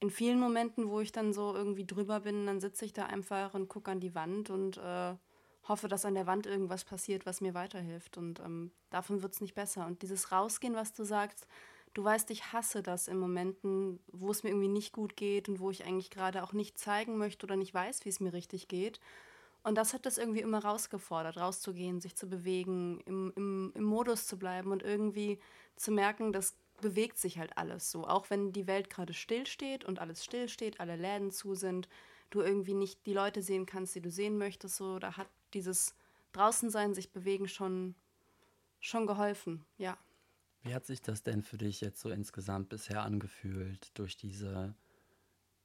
in 0.00 0.10
vielen 0.10 0.38
Momenten, 0.38 0.88
wo 0.90 1.00
ich 1.00 1.12
dann 1.12 1.32
so 1.32 1.54
irgendwie 1.54 1.86
drüber 1.86 2.20
bin, 2.20 2.46
dann 2.46 2.60
sitze 2.60 2.84
ich 2.84 2.92
da 2.92 3.06
einfach 3.06 3.54
und 3.54 3.68
gucke 3.68 3.90
an 3.90 4.00
die 4.00 4.14
Wand 4.14 4.50
und 4.50 4.76
äh, 4.76 5.14
hoffe, 5.68 5.88
dass 5.88 6.04
an 6.04 6.14
der 6.14 6.26
Wand 6.26 6.46
irgendwas 6.46 6.84
passiert, 6.84 7.26
was 7.26 7.40
mir 7.40 7.54
weiterhilft. 7.54 8.18
Und 8.18 8.40
ähm, 8.40 8.72
davon 8.90 9.22
wird 9.22 9.32
es 9.32 9.40
nicht 9.40 9.54
besser. 9.54 9.86
Und 9.86 10.02
dieses 10.02 10.32
Rausgehen, 10.32 10.74
was 10.74 10.92
du 10.92 11.04
sagst, 11.04 11.46
du 11.94 12.04
weißt, 12.04 12.30
ich 12.30 12.52
hasse 12.52 12.82
das 12.82 13.08
in 13.08 13.18
Momenten, 13.18 14.00
wo 14.12 14.30
es 14.30 14.42
mir 14.42 14.50
irgendwie 14.50 14.68
nicht 14.68 14.92
gut 14.92 15.16
geht 15.16 15.48
und 15.48 15.60
wo 15.60 15.70
ich 15.70 15.84
eigentlich 15.84 16.10
gerade 16.10 16.42
auch 16.42 16.52
nicht 16.52 16.78
zeigen 16.78 17.16
möchte 17.16 17.46
oder 17.46 17.56
nicht 17.56 17.72
weiß, 17.72 18.04
wie 18.04 18.10
es 18.10 18.20
mir 18.20 18.32
richtig 18.32 18.68
geht. 18.68 19.00
Und 19.66 19.74
das 19.74 19.94
hat 19.94 20.06
das 20.06 20.16
irgendwie 20.16 20.42
immer 20.42 20.64
rausgefordert, 20.64 21.38
rauszugehen, 21.38 22.00
sich 22.00 22.14
zu 22.14 22.28
bewegen, 22.28 23.00
im, 23.00 23.32
im, 23.34 23.72
im 23.74 23.82
Modus 23.82 24.28
zu 24.28 24.38
bleiben 24.38 24.70
und 24.70 24.84
irgendwie 24.84 25.40
zu 25.74 25.90
merken, 25.90 26.32
das 26.32 26.54
bewegt 26.80 27.18
sich 27.18 27.38
halt 27.38 27.58
alles 27.58 27.90
so. 27.90 28.06
Auch 28.06 28.30
wenn 28.30 28.52
die 28.52 28.68
Welt 28.68 28.90
gerade 28.90 29.12
stillsteht 29.12 29.84
und 29.84 29.98
alles 29.98 30.24
stillsteht, 30.24 30.78
alle 30.78 30.94
Läden 30.94 31.32
zu 31.32 31.56
sind, 31.56 31.88
du 32.30 32.42
irgendwie 32.42 32.74
nicht 32.74 33.04
die 33.06 33.12
Leute 33.12 33.42
sehen 33.42 33.66
kannst, 33.66 33.96
die 33.96 34.00
du 34.00 34.08
sehen 34.08 34.38
möchtest, 34.38 34.76
so, 34.76 35.00
da 35.00 35.16
hat 35.16 35.26
dieses 35.52 35.96
Draußensein, 36.30 36.94
sich 36.94 37.10
bewegen 37.10 37.48
schon, 37.48 37.96
schon 38.78 39.04
geholfen, 39.04 39.66
ja. 39.78 39.98
Wie 40.62 40.74
hat 40.74 40.86
sich 40.86 41.02
das 41.02 41.24
denn 41.24 41.42
für 41.42 41.58
dich 41.58 41.80
jetzt 41.80 42.00
so 42.00 42.10
insgesamt 42.10 42.68
bisher 42.68 43.02
angefühlt, 43.02 43.90
durch 43.98 44.16
diese 44.16 44.76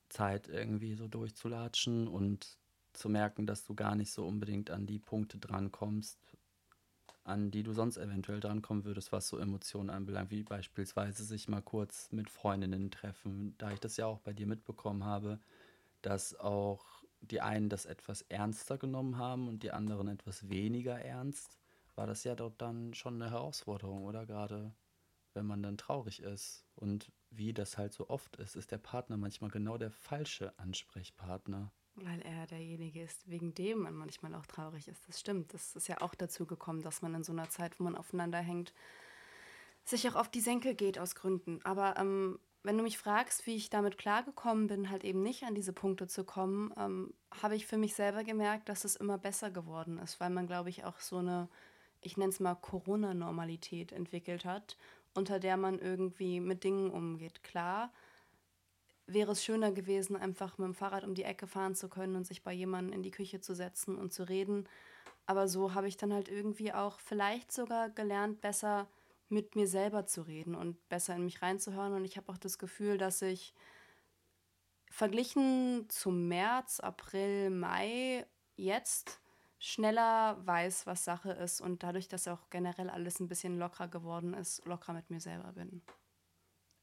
Zeit 0.09 0.47
irgendwie 0.47 0.95
so 0.95 1.07
durchzulatschen 1.07 2.07
und 2.07 2.57
zu 2.93 3.09
merken, 3.09 3.45
dass 3.45 3.65
du 3.65 3.75
gar 3.75 3.95
nicht 3.95 4.11
so 4.11 4.25
unbedingt 4.25 4.69
an 4.69 4.85
die 4.85 4.99
Punkte 4.99 5.37
drankommst, 5.37 6.19
an 7.23 7.51
die 7.51 7.63
du 7.63 7.73
sonst 7.73 7.97
eventuell 7.97 8.39
drankommen 8.39 8.83
würdest, 8.83 9.11
was 9.11 9.27
so 9.27 9.37
Emotionen 9.37 9.89
anbelangt, 9.89 10.31
wie 10.31 10.43
beispielsweise 10.43 11.23
sich 11.23 11.47
mal 11.47 11.61
kurz 11.61 12.11
mit 12.11 12.29
Freundinnen 12.29 12.91
treffen, 12.91 13.55
da 13.57 13.71
ich 13.71 13.79
das 13.79 13.97
ja 13.97 14.07
auch 14.07 14.19
bei 14.19 14.33
dir 14.33 14.47
mitbekommen 14.47 15.05
habe, 15.05 15.39
dass 16.01 16.39
auch 16.39 17.03
die 17.21 17.41
einen 17.41 17.69
das 17.69 17.85
etwas 17.85 18.23
ernster 18.23 18.77
genommen 18.77 19.17
haben 19.17 19.47
und 19.47 19.61
die 19.63 19.71
anderen 19.71 20.07
etwas 20.07 20.49
weniger 20.49 20.99
ernst, 20.99 21.59
war 21.95 22.07
das 22.07 22.23
ja 22.23 22.35
dort 22.35 22.61
dann 22.61 22.93
schon 22.93 23.21
eine 23.21 23.31
Herausforderung, 23.31 24.03
oder? 24.03 24.25
Gerade 24.25 24.73
wenn 25.33 25.45
man 25.45 25.61
dann 25.63 25.77
traurig 25.77 26.21
ist. 26.21 26.65
Und 26.75 27.11
wie 27.29 27.53
das 27.53 27.77
halt 27.77 27.93
so 27.93 28.09
oft 28.09 28.35
ist, 28.37 28.55
ist 28.55 28.71
der 28.71 28.77
Partner 28.77 29.17
manchmal 29.17 29.51
genau 29.51 29.77
der 29.77 29.91
falsche 29.91 30.57
Ansprechpartner. 30.57 31.71
Weil 31.95 32.21
er 32.21 32.47
derjenige 32.47 33.01
ist, 33.03 33.29
wegen 33.29 33.53
dem 33.53 33.79
man 33.79 33.93
manchmal 33.93 34.33
auch 34.35 34.45
traurig 34.45 34.87
ist. 34.87 35.07
Das 35.07 35.19
stimmt. 35.19 35.53
Das 35.53 35.75
ist 35.75 35.87
ja 35.87 36.01
auch 36.01 36.15
dazu 36.15 36.45
gekommen, 36.45 36.81
dass 36.81 37.01
man 37.01 37.13
in 37.15 37.23
so 37.23 37.33
einer 37.33 37.49
Zeit, 37.49 37.79
wo 37.79 37.83
man 37.83 37.95
aufeinander 37.95 38.39
hängt, 38.39 38.73
sich 39.83 40.07
auch 40.09 40.15
auf 40.15 40.29
die 40.29 40.41
Senkel 40.41 40.73
geht 40.73 40.97
aus 40.99 41.15
Gründen. 41.15 41.59
Aber 41.63 41.97
ähm, 41.97 42.39
wenn 42.63 42.77
du 42.77 42.83
mich 42.83 42.97
fragst, 42.97 43.47
wie 43.47 43.55
ich 43.55 43.69
damit 43.69 43.97
klargekommen 43.97 44.67
bin, 44.67 44.89
halt 44.89 45.03
eben 45.03 45.23
nicht 45.23 45.43
an 45.43 45.55
diese 45.55 45.73
Punkte 45.73 46.07
zu 46.07 46.23
kommen, 46.23 46.71
ähm, 46.77 47.13
habe 47.41 47.55
ich 47.55 47.65
für 47.65 47.77
mich 47.77 47.95
selber 47.95 48.23
gemerkt, 48.23 48.69
dass 48.69 48.85
es 48.85 48.95
immer 48.95 49.17
besser 49.17 49.49
geworden 49.49 49.97
ist, 49.97 50.19
weil 50.19 50.29
man, 50.29 50.47
glaube 50.47 50.69
ich, 50.69 50.85
auch 50.85 50.99
so 50.99 51.17
eine, 51.17 51.49
ich 52.01 52.17
nenne 52.17 52.29
es 52.29 52.39
mal 52.39 52.55
Corona-Normalität 52.55 53.91
entwickelt 53.91 54.45
hat, 54.45 54.77
unter 55.13 55.39
der 55.39 55.57
man 55.57 55.79
irgendwie 55.79 56.39
mit 56.39 56.63
Dingen 56.63 56.91
umgeht. 56.91 57.43
Klar, 57.43 57.91
wäre 59.13 59.31
es 59.31 59.43
schöner 59.43 59.71
gewesen, 59.71 60.15
einfach 60.15 60.57
mit 60.57 60.67
dem 60.67 60.73
Fahrrad 60.73 61.03
um 61.03 61.15
die 61.15 61.23
Ecke 61.23 61.47
fahren 61.47 61.75
zu 61.75 61.89
können 61.89 62.15
und 62.15 62.25
sich 62.25 62.43
bei 62.43 62.53
jemandem 62.53 62.93
in 62.93 63.03
die 63.03 63.11
Küche 63.11 63.41
zu 63.41 63.55
setzen 63.55 63.97
und 63.97 64.13
zu 64.13 64.27
reden. 64.27 64.67
Aber 65.25 65.47
so 65.47 65.73
habe 65.73 65.87
ich 65.87 65.97
dann 65.97 66.13
halt 66.13 66.29
irgendwie 66.29 66.73
auch 66.73 66.99
vielleicht 66.99 67.51
sogar 67.51 67.89
gelernt, 67.89 68.41
besser 68.41 68.87
mit 69.29 69.55
mir 69.55 69.67
selber 69.67 70.05
zu 70.05 70.23
reden 70.23 70.55
und 70.55 70.89
besser 70.89 71.15
in 71.15 71.23
mich 71.23 71.41
reinzuhören. 71.41 71.93
Und 71.93 72.05
ich 72.05 72.17
habe 72.17 72.31
auch 72.31 72.37
das 72.37 72.57
Gefühl, 72.57 72.97
dass 72.97 73.21
ich 73.21 73.53
verglichen 74.89 75.85
zum 75.89 76.27
März, 76.27 76.79
April, 76.81 77.49
Mai 77.49 78.25
jetzt 78.57 79.21
schneller 79.57 80.37
weiß, 80.45 80.85
was 80.87 81.05
Sache 81.05 81.31
ist 81.31 81.61
und 81.61 81.83
dadurch, 81.83 82.07
dass 82.07 82.27
auch 82.27 82.49
generell 82.49 82.89
alles 82.89 83.19
ein 83.19 83.27
bisschen 83.27 83.57
lockerer 83.57 83.87
geworden 83.87 84.33
ist, 84.33 84.65
lockerer 84.65 84.93
mit 84.93 85.09
mir 85.09 85.21
selber 85.21 85.53
bin. 85.53 85.81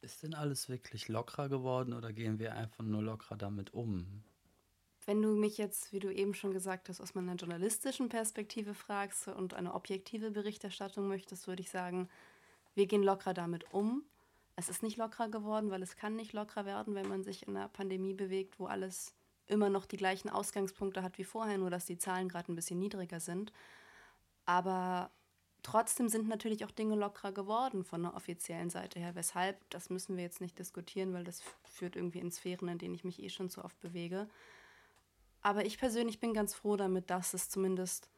Ist 0.01 0.23
denn 0.23 0.35
alles 0.35 0.69
wirklich 0.69 1.09
lockerer 1.09 1.49
geworden 1.49 1.93
oder 1.93 2.13
gehen 2.13 2.39
wir 2.39 2.55
einfach 2.55 2.85
nur 2.85 3.03
lockerer 3.03 3.37
damit 3.37 3.75
um? 3.75 4.23
Wenn 5.07 5.23
du 5.23 5.35
mich 5.35 5.59
jetzt, 5.59 5.93
wie 5.93 5.99
du 5.99 6.13
eben 6.13 6.35
schon 6.35 6.53
gesagt 6.53 6.89
hast, 6.89 7.01
aus 7.01 7.15
meiner 7.15 7.35
journalistischen 7.35 8.09
Perspektive 8.09 8.75
fragst 8.75 9.29
und 9.29 9.55
eine 9.55 9.75
objektive 9.75 10.31
Berichterstattung 10.31 11.09
möchtest, 11.09 11.49
würde 11.49 11.63
ich 11.63 11.71
sagen, 11.71 12.09
wir 12.75 12.87
gehen 12.87 13.03
lockerer 13.03 13.35
damit 13.35 13.73
um. 13.73 14.05
Es 14.55 14.69
ist 14.69 14.83
nicht 14.83 14.99
lockerer 14.99 15.31
geworden, 15.31 15.71
weil 15.71 15.83
es 15.83 15.97
kann 15.97 16.15
nicht 16.15 16.33
lockerer 16.33 16.67
werden, 16.67 16.95
wenn 16.95 17.09
man 17.09 17.25
sich 17.25 17.47
in 17.47 17.57
einer 17.57 17.69
Pandemie 17.69 18.15
bewegt, 18.15 18.61
wo 18.61 18.67
alles 18.67 19.15
immer 19.47 19.71
noch 19.71 19.87
die 19.87 19.97
gleichen 19.97 20.29
Ausgangspunkte 20.29 21.03
hat 21.03 21.19
wie 21.19 21.25
vorher, 21.25 21.59
nur 21.59 21.71
dass 21.71 21.87
die 21.87 21.99
Zahlen 21.99 22.29
gerade 22.29 22.53
ein 22.53 22.57
bisschen 22.57 22.79
niedriger 22.79 23.19
sind. 23.19 23.53
Aber 24.45 25.11
Trotzdem 25.71 26.09
sind 26.09 26.29
natürlich 26.29 26.65
auch 26.65 26.71
Dinge 26.71 26.95
lockerer 26.95 27.33
geworden 27.33 27.85
von 27.85 28.03
der 28.03 28.15
offiziellen 28.15 28.71
Seite 28.71 28.99
her. 28.99 29.15
Weshalb, 29.15 29.69
das 29.69 29.91
müssen 29.91 30.17
wir 30.17 30.25
jetzt 30.25 30.41
nicht 30.41 30.59
diskutieren, 30.59 31.13
weil 31.13 31.25
das 31.25 31.43
führt 31.65 31.95
irgendwie 31.95 32.21
in 32.21 32.33
Sphären, 32.33 32.69
in 32.69 32.79
denen 32.79 32.95
ich 32.95 33.05
mich 33.05 33.23
eh 33.23 33.29
schon 33.29 33.51
zu 33.51 33.63
oft 33.63 33.79
bewege. 33.81 34.29
Aber 35.43 35.67
ich 35.67 35.77
persönlich 35.77 36.21
bin 36.21 36.33
ganz 36.33 36.55
froh 36.55 36.77
damit, 36.77 37.11
dass 37.11 37.35
es 37.35 37.51
zumindest 37.51 38.09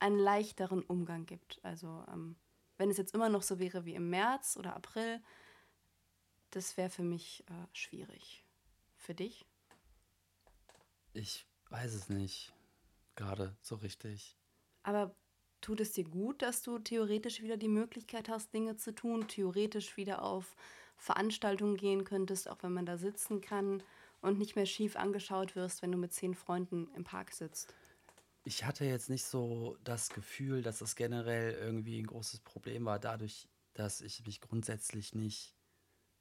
einen 0.00 0.18
leichteren 0.18 0.82
Umgang 0.82 1.24
gibt. 1.24 1.60
Also 1.62 2.04
ähm, 2.12 2.34
wenn 2.78 2.90
es 2.90 2.96
jetzt 2.96 3.14
immer 3.14 3.28
noch 3.28 3.42
so 3.42 3.60
wäre 3.60 3.84
wie 3.84 3.94
im 3.94 4.10
März 4.10 4.56
oder 4.56 4.74
April, 4.74 5.22
das 6.50 6.76
wäre 6.76 6.90
für 6.90 7.04
mich 7.04 7.44
äh, 7.48 7.66
schwierig. 7.72 8.44
Für 8.96 9.14
dich? 9.14 9.46
Ich 11.12 11.46
weiß 11.70 11.94
es 11.94 12.08
nicht. 12.08 12.52
Gerade 13.14 13.56
so 13.62 13.76
richtig. 13.76 14.36
Aber 14.82 15.14
tut 15.66 15.80
es 15.80 15.90
dir 15.90 16.04
gut, 16.04 16.42
dass 16.42 16.62
du 16.62 16.78
theoretisch 16.78 17.42
wieder 17.42 17.56
die 17.56 17.66
Möglichkeit 17.66 18.28
hast, 18.28 18.54
Dinge 18.54 18.76
zu 18.76 18.94
tun, 18.94 19.26
theoretisch 19.26 19.96
wieder 19.96 20.22
auf 20.22 20.54
Veranstaltungen 20.96 21.76
gehen 21.76 22.04
könntest, 22.04 22.48
auch 22.48 22.62
wenn 22.62 22.72
man 22.72 22.86
da 22.86 22.96
sitzen 22.96 23.40
kann 23.40 23.82
und 24.20 24.38
nicht 24.38 24.54
mehr 24.54 24.66
schief 24.66 24.94
angeschaut 24.94 25.56
wirst, 25.56 25.82
wenn 25.82 25.90
du 25.90 25.98
mit 25.98 26.12
zehn 26.12 26.36
Freunden 26.36 26.88
im 26.94 27.02
Park 27.02 27.32
sitzt? 27.32 27.74
Ich 28.44 28.64
hatte 28.64 28.84
jetzt 28.84 29.10
nicht 29.10 29.24
so 29.24 29.76
das 29.82 30.08
Gefühl, 30.10 30.62
dass 30.62 30.78
das 30.78 30.94
generell 30.94 31.54
irgendwie 31.54 31.98
ein 32.00 32.06
großes 32.06 32.38
Problem 32.42 32.84
war, 32.84 33.00
dadurch, 33.00 33.48
dass 33.74 34.02
ich 34.02 34.24
mich 34.24 34.40
grundsätzlich 34.40 35.16
nicht 35.16 35.56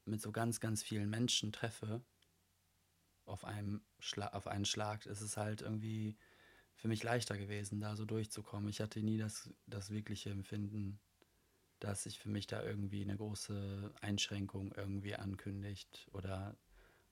mit 0.06 0.24
so 0.24 0.32
ganz, 0.32 0.60
ganz 0.60 0.82
vielen 0.82 1.12
Menschen 1.12 1.52
treffe. 1.52 2.04
Auf, 3.26 3.46
einem 3.46 3.86
Schla 4.00 4.30
auf 4.30 4.48
einen 4.48 4.66
Schlag 4.66 5.06
ist 5.06 5.22
es 5.22 5.38
halt 5.38 5.62
irgendwie 5.62 6.18
für 6.76 6.88
mich 6.88 7.04
leichter 7.04 7.38
gewesen, 7.38 7.80
da 7.80 7.96
so 7.96 8.06
durchzukommen. 8.06 8.70
Ich 8.70 8.82
hatte 8.82 9.02
nie 9.02 9.18
das, 9.18 9.50
das 9.68 9.92
wirkliche 9.92 10.30
Empfinden, 10.30 11.00
dass 11.80 12.04
sich 12.04 12.20
für 12.20 12.30
mich 12.30 12.48
da 12.48 12.64
irgendwie 12.64 13.02
eine 13.02 13.18
große 13.18 13.94
Einschränkung 14.02 14.74
irgendwie 14.76 15.16
ankündigt 15.16 16.08
oder 16.14 16.58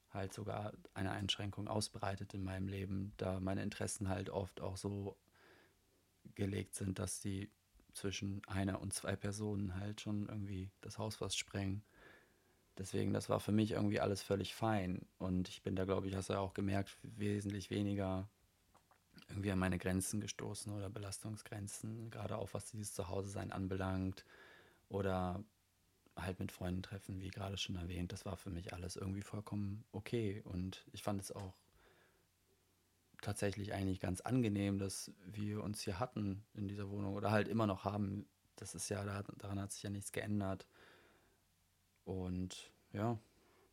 halt 0.09 0.33
sogar 0.33 0.73
eine 0.93 1.11
Einschränkung 1.11 1.67
ausbreitet 1.67 2.33
in 2.33 2.43
meinem 2.43 2.67
Leben, 2.67 3.13
da 3.17 3.39
meine 3.39 3.63
Interessen 3.63 4.09
halt 4.09 4.29
oft 4.29 4.61
auch 4.61 4.77
so 4.77 5.17
gelegt 6.35 6.75
sind, 6.75 6.99
dass 6.99 7.19
die 7.19 7.49
zwischen 7.93 8.41
einer 8.47 8.81
und 8.81 8.93
zwei 8.93 9.15
Personen 9.15 9.75
halt 9.75 10.01
schon 10.01 10.27
irgendwie 10.27 10.71
das 10.81 10.97
Haus 10.97 11.15
fast 11.15 11.37
sprengen. 11.37 11.83
Deswegen, 12.77 13.13
das 13.13 13.29
war 13.29 13.39
für 13.39 13.51
mich 13.51 13.71
irgendwie 13.71 13.99
alles 13.99 14.23
völlig 14.23 14.55
fein. 14.55 15.05
Und 15.19 15.47
ich 15.47 15.61
bin 15.61 15.75
da, 15.75 15.85
glaube 15.85 16.07
ich, 16.07 16.15
hast 16.15 16.29
du 16.29 16.33
ja 16.33 16.39
auch 16.39 16.55
gemerkt, 16.55 16.97
wesentlich 17.03 17.69
weniger 17.69 18.27
irgendwie 19.29 19.51
an 19.51 19.59
meine 19.59 19.77
Grenzen 19.77 20.21
gestoßen 20.21 20.73
oder 20.73 20.89
Belastungsgrenzen, 20.89 22.09
gerade 22.09 22.37
auch 22.37 22.53
was 22.53 22.65
dieses 22.65 22.93
Zuhause-Sein 22.93 23.51
anbelangt 23.51 24.25
oder 24.89 25.43
halt 26.15 26.39
mit 26.39 26.51
Freunden 26.51 26.83
treffen, 26.83 27.21
wie 27.21 27.29
gerade 27.29 27.57
schon 27.57 27.75
erwähnt. 27.75 28.11
Das 28.11 28.25
war 28.25 28.37
für 28.37 28.49
mich 28.49 28.73
alles 28.73 28.95
irgendwie 28.95 29.21
vollkommen 29.21 29.83
okay 29.91 30.41
und 30.45 30.85
ich 30.91 31.03
fand 31.03 31.21
es 31.21 31.31
auch 31.31 31.53
tatsächlich 33.21 33.73
eigentlich 33.73 33.99
ganz 33.99 34.21
angenehm, 34.21 34.77
dass 34.77 35.11
wir 35.25 35.63
uns 35.63 35.81
hier 35.81 35.99
hatten 35.99 36.43
in 36.53 36.67
dieser 36.67 36.89
Wohnung 36.89 37.15
oder 37.15 37.31
halt 37.31 37.47
immer 37.47 37.65
noch 37.65 37.85
haben. 37.85 38.27
Das 38.57 38.75
ist 38.75 38.89
ja, 38.89 39.03
daran 39.03 39.59
hat 39.59 39.71
sich 39.71 39.81
ja 39.83 39.89
nichts 39.89 40.11
geändert. 40.11 40.67
Und 42.03 42.71
ja. 42.91 43.17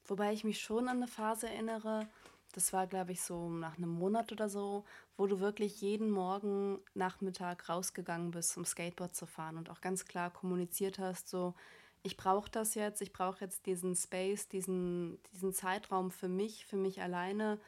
Wobei 0.07 0.33
ich 0.33 0.45
mich 0.45 0.61
schon 0.61 0.89
an 0.89 0.99
eine 0.99 1.09
Phase 1.09 1.49
erinnere, 1.49 2.09
das 2.53 2.73
war, 2.73 2.87
glaube 2.87 3.13
ich, 3.13 3.23
so 3.23 3.49
nach 3.49 3.77
einem 3.77 3.91
Monat 3.91 4.33
oder 4.33 4.49
so, 4.49 4.85
wo 5.17 5.27
du 5.27 5.41
wirklich 5.41 5.81
jeden 5.81 6.11
Morgen 6.11 6.81
Nachmittag 6.95 7.69
rausgegangen 7.69 8.31
bist, 8.33 8.57
um 8.57 8.65
Skateboard 8.65 9.15
zu 9.15 9.27
fahren 9.27 9.57
und 9.57 9.71
auch 9.71 9.81
ganz 9.81 10.05
klar 10.05 10.31
kommuniziert 10.31 10.99
hast, 10.99 11.29
so, 11.29 11.55
ich 12.03 12.17
brauche 12.17 12.51
das 12.51 12.75
jetzt, 12.75 13.03
ich 13.03 13.13
brauche 13.13 13.45
jetzt 13.45 13.67
diesen 13.67 13.95
Space, 13.95 14.49
diesen, 14.49 15.23
diesen 15.33 15.53
Zeitraum 15.53 16.11
für 16.11 16.29
mich, 16.29 16.65
für 16.67 16.77
mich 16.77 17.03
alleine, 17.03 17.61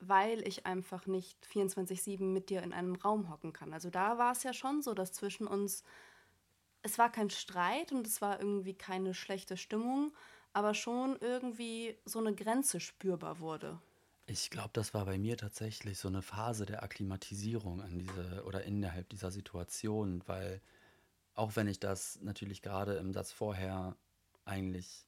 weil 0.00 0.46
ich 0.46 0.66
einfach 0.66 1.06
nicht 1.06 1.46
24-7 1.46 2.22
mit 2.22 2.50
dir 2.50 2.62
in 2.62 2.72
einem 2.72 2.96
Raum 2.96 3.30
hocken 3.30 3.52
kann. 3.52 3.72
Also 3.72 3.90
da 3.90 4.18
war 4.18 4.32
es 4.32 4.42
ja 4.42 4.52
schon 4.52 4.82
so, 4.82 4.94
dass 4.94 5.12
zwischen 5.12 5.46
uns, 5.46 5.84
es 6.82 6.98
war 6.98 7.10
kein 7.10 7.30
Streit 7.30 7.92
und 7.92 8.06
es 8.06 8.20
war 8.20 8.38
irgendwie 8.38 8.74
keine 8.74 9.14
schlechte 9.14 9.56
Stimmung, 9.56 10.12
aber 10.52 10.74
schon 10.74 11.16
irgendwie 11.20 11.96
so 12.04 12.18
eine 12.18 12.34
Grenze 12.34 12.80
spürbar 12.80 13.40
wurde. 13.40 13.80
Ich 14.30 14.50
glaube, 14.50 14.68
das 14.74 14.92
war 14.92 15.06
bei 15.06 15.16
mir 15.16 15.38
tatsächlich 15.38 15.98
so 15.98 16.06
eine 16.06 16.20
Phase 16.20 16.66
der 16.66 16.82
Akklimatisierung 16.82 17.80
an 17.80 17.98
diese 17.98 18.44
oder 18.44 18.62
innerhalb 18.62 19.08
dieser 19.08 19.30
Situation, 19.30 20.22
weil 20.26 20.60
auch 21.34 21.56
wenn 21.56 21.66
ich 21.66 21.80
das 21.80 22.20
natürlich 22.20 22.60
gerade 22.60 22.96
im 22.96 23.14
Satz 23.14 23.32
vorher 23.32 23.96
eigentlich 24.44 25.06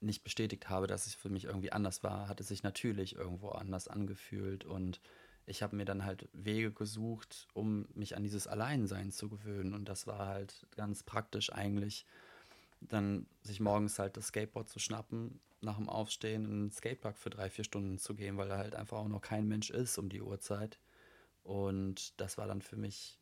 nicht 0.00 0.24
bestätigt 0.24 0.68
habe, 0.68 0.88
dass 0.88 1.06
es 1.06 1.14
für 1.14 1.28
mich 1.28 1.44
irgendwie 1.44 1.70
anders 1.70 2.02
war, 2.02 2.26
hat 2.26 2.40
es 2.40 2.48
sich 2.48 2.64
natürlich 2.64 3.14
irgendwo 3.14 3.50
anders 3.50 3.86
angefühlt 3.86 4.64
und 4.64 5.00
ich 5.46 5.62
habe 5.62 5.76
mir 5.76 5.84
dann 5.84 6.04
halt 6.04 6.28
Wege 6.32 6.72
gesucht, 6.72 7.46
um 7.54 7.86
mich 7.94 8.16
an 8.16 8.24
dieses 8.24 8.48
Alleinsein 8.48 9.12
zu 9.12 9.28
gewöhnen. 9.28 9.74
Und 9.74 9.90
das 9.90 10.06
war 10.06 10.26
halt 10.26 10.66
ganz 10.74 11.02
praktisch 11.02 11.52
eigentlich, 11.52 12.04
dann 12.80 13.26
sich 13.42 13.60
morgens 13.60 13.98
halt 13.98 14.16
das 14.16 14.28
Skateboard 14.28 14.68
zu 14.70 14.78
schnappen, 14.78 15.38
nach 15.64 15.76
dem 15.76 15.88
Aufstehen 15.88 16.44
in 16.44 16.50
den 16.64 16.70
Skatepark 16.70 17.16
für 17.16 17.30
drei, 17.30 17.50
vier 17.50 17.64
Stunden 17.64 17.98
zu 17.98 18.14
gehen, 18.14 18.36
weil 18.36 18.48
da 18.48 18.58
halt 18.58 18.74
einfach 18.74 18.98
auch 18.98 19.08
noch 19.08 19.20
kein 19.20 19.48
Mensch 19.48 19.70
ist 19.70 19.98
um 19.98 20.08
die 20.08 20.22
Uhrzeit. 20.22 20.78
Und 21.42 22.18
das 22.20 22.38
war 22.38 22.46
dann 22.46 22.62
für 22.62 22.76
mich 22.76 23.18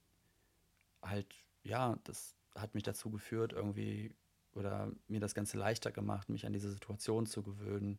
halt, 1.02 1.26
ja, 1.64 1.99
das 2.04 2.34
hat 2.54 2.75
mich 2.75 2.84
dazu 2.84 3.11
geführt, 3.11 3.52
irgendwie, 3.52 4.14
oder 4.54 4.92
mir 5.08 5.20
das 5.20 5.34
Ganze 5.34 5.58
leichter 5.58 5.90
gemacht, 5.90 6.28
mich 6.28 6.46
an 6.46 6.52
diese 6.52 6.70
Situation 6.70 7.26
zu 7.26 7.42
gewöhnen, 7.42 7.99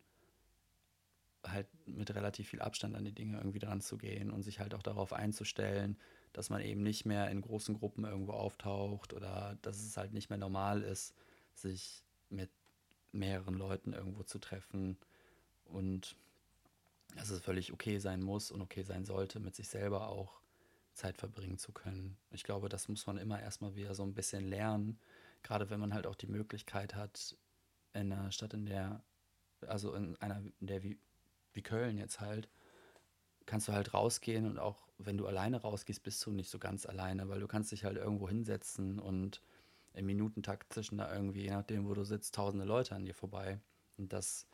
halt 1.45 1.67
mit 1.85 2.13
relativ 2.15 2.49
viel 2.49 2.61
Abstand 2.61 2.95
an 2.95 3.03
die 3.03 3.11
Dinge 3.11 3.37
irgendwie 3.37 3.59
dran 3.59 3.81
zu 3.81 3.97
gehen 3.97 4.31
und 4.31 4.43
sich 4.43 4.59
halt 4.59 4.73
auch 4.73 4.83
darauf 4.83 5.11
einzustellen, 5.11 5.97
dass 6.31 6.49
man 6.49 6.61
eben 6.61 6.81
nicht 6.83 7.05
mehr 7.05 7.29
in 7.29 7.41
großen 7.41 7.75
Gruppen 7.75 8.05
irgendwo 8.05 8.31
auftaucht 8.31 9.13
oder 9.13 9.57
dass 9.61 9.77
es 9.77 9.97
halt 9.97 10.13
nicht 10.13 10.29
mehr 10.29 10.39
normal 10.39 10.81
ist, 10.81 11.13
sich 11.53 12.03
mit 12.29 12.49
mehreren 13.13 13.55
Leuten 13.55 13.93
irgendwo 13.93 14.23
zu 14.23 14.39
treffen 14.39 14.97
und 15.65 16.15
dass 17.15 17.29
es 17.29 17.41
völlig 17.41 17.71
okay 17.71 17.99
sein 17.99 18.21
muss 18.21 18.51
und 18.51 18.61
okay 18.61 18.83
sein 18.83 19.05
sollte, 19.05 19.39
mit 19.39 19.55
sich 19.55 19.69
selber 19.69 20.09
auch 20.09 20.41
Zeit 20.93 21.17
verbringen 21.17 21.57
zu 21.57 21.71
können. 21.71 22.17
Ich 22.31 22.43
glaube, 22.43 22.69
das 22.69 22.87
muss 22.87 23.05
man 23.07 23.17
immer 23.17 23.41
erstmal 23.41 23.75
wieder 23.75 23.95
so 23.95 24.03
ein 24.03 24.13
bisschen 24.13 24.47
lernen, 24.47 24.99
gerade 25.41 25.69
wenn 25.69 25.79
man 25.79 25.93
halt 25.93 26.07
auch 26.07 26.15
die 26.15 26.27
Möglichkeit 26.27 26.95
hat, 26.95 27.35
in 27.93 28.11
einer 28.11 28.31
Stadt, 28.31 28.53
in 28.53 28.65
der, 28.65 29.03
also 29.67 29.93
in 29.93 30.15
einer, 30.17 30.43
in 30.59 30.67
der 30.67 30.83
wie, 30.83 30.97
wie 31.53 31.61
Köln 31.61 31.97
jetzt 31.97 32.19
halt, 32.19 32.49
kannst 33.45 33.67
du 33.67 33.73
halt 33.73 33.93
rausgehen 33.93 34.45
und 34.45 34.57
auch 34.57 34.87
wenn 34.97 35.17
du 35.17 35.27
alleine 35.27 35.61
rausgehst, 35.61 36.01
bist 36.03 36.25
du 36.25 36.31
nicht 36.31 36.49
so 36.49 36.59
ganz 36.59 36.85
alleine, 36.85 37.29
weil 37.29 37.39
du 37.39 37.47
kannst 37.47 37.71
dich 37.71 37.83
halt 37.83 37.97
irgendwo 37.97 38.27
hinsetzen 38.27 38.99
und 38.99 39.41
im 39.93 40.05
Minutentakt 40.05 40.73
zwischen 40.73 40.97
da 40.97 41.13
irgendwie, 41.13 41.43
je 41.43 41.51
nachdem, 41.51 41.87
wo 41.87 41.93
du 41.93 42.03
sitzt, 42.03 42.35
tausende 42.35 42.65
Leute 42.65 42.95
an 42.95 43.05
dir 43.05 43.13
vorbei. 43.13 43.59
Und 43.97 44.11
das 44.13 44.47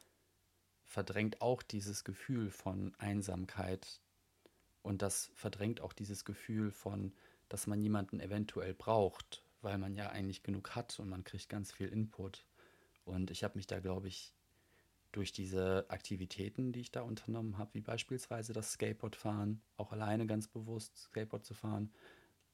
verdrängt 0.83 1.41
auch 1.41 1.61
dieses 1.63 2.03
Gefühl 2.03 2.51
von 2.51 2.93
Einsamkeit. 2.97 4.01
Und 4.81 5.01
das 5.01 5.31
verdrängt 5.35 5.81
auch 5.81 5.93
dieses 5.93 6.25
Gefühl 6.25 6.71
von, 6.71 7.13
dass 7.47 7.67
man 7.67 7.81
jemanden 7.81 8.19
eventuell 8.19 8.73
braucht, 8.73 9.43
weil 9.61 9.77
man 9.77 9.95
ja 9.95 10.09
eigentlich 10.09 10.43
genug 10.43 10.75
hat 10.75 10.99
und 10.99 11.09
man 11.09 11.23
kriegt 11.23 11.49
ganz 11.49 11.71
viel 11.71 11.87
Input. 11.87 12.45
Und 13.05 13.31
ich 13.31 13.43
habe 13.43 13.57
mich 13.57 13.67
da, 13.67 13.79
glaube 13.79 14.07
ich, 14.07 14.33
durch 15.11 15.31
diese 15.31 15.85
Aktivitäten, 15.89 16.71
die 16.71 16.81
ich 16.81 16.91
da 16.91 17.01
unternommen 17.01 17.57
habe, 17.57 17.73
wie 17.73 17.81
beispielsweise 17.81 18.53
das 18.53 18.73
Skateboardfahren, 18.73 19.61
auch 19.77 19.91
alleine 19.91 20.27
ganz 20.27 20.47
bewusst 20.47 20.97
Skateboard 20.97 21.45
zu 21.45 21.55
fahren, 21.55 21.91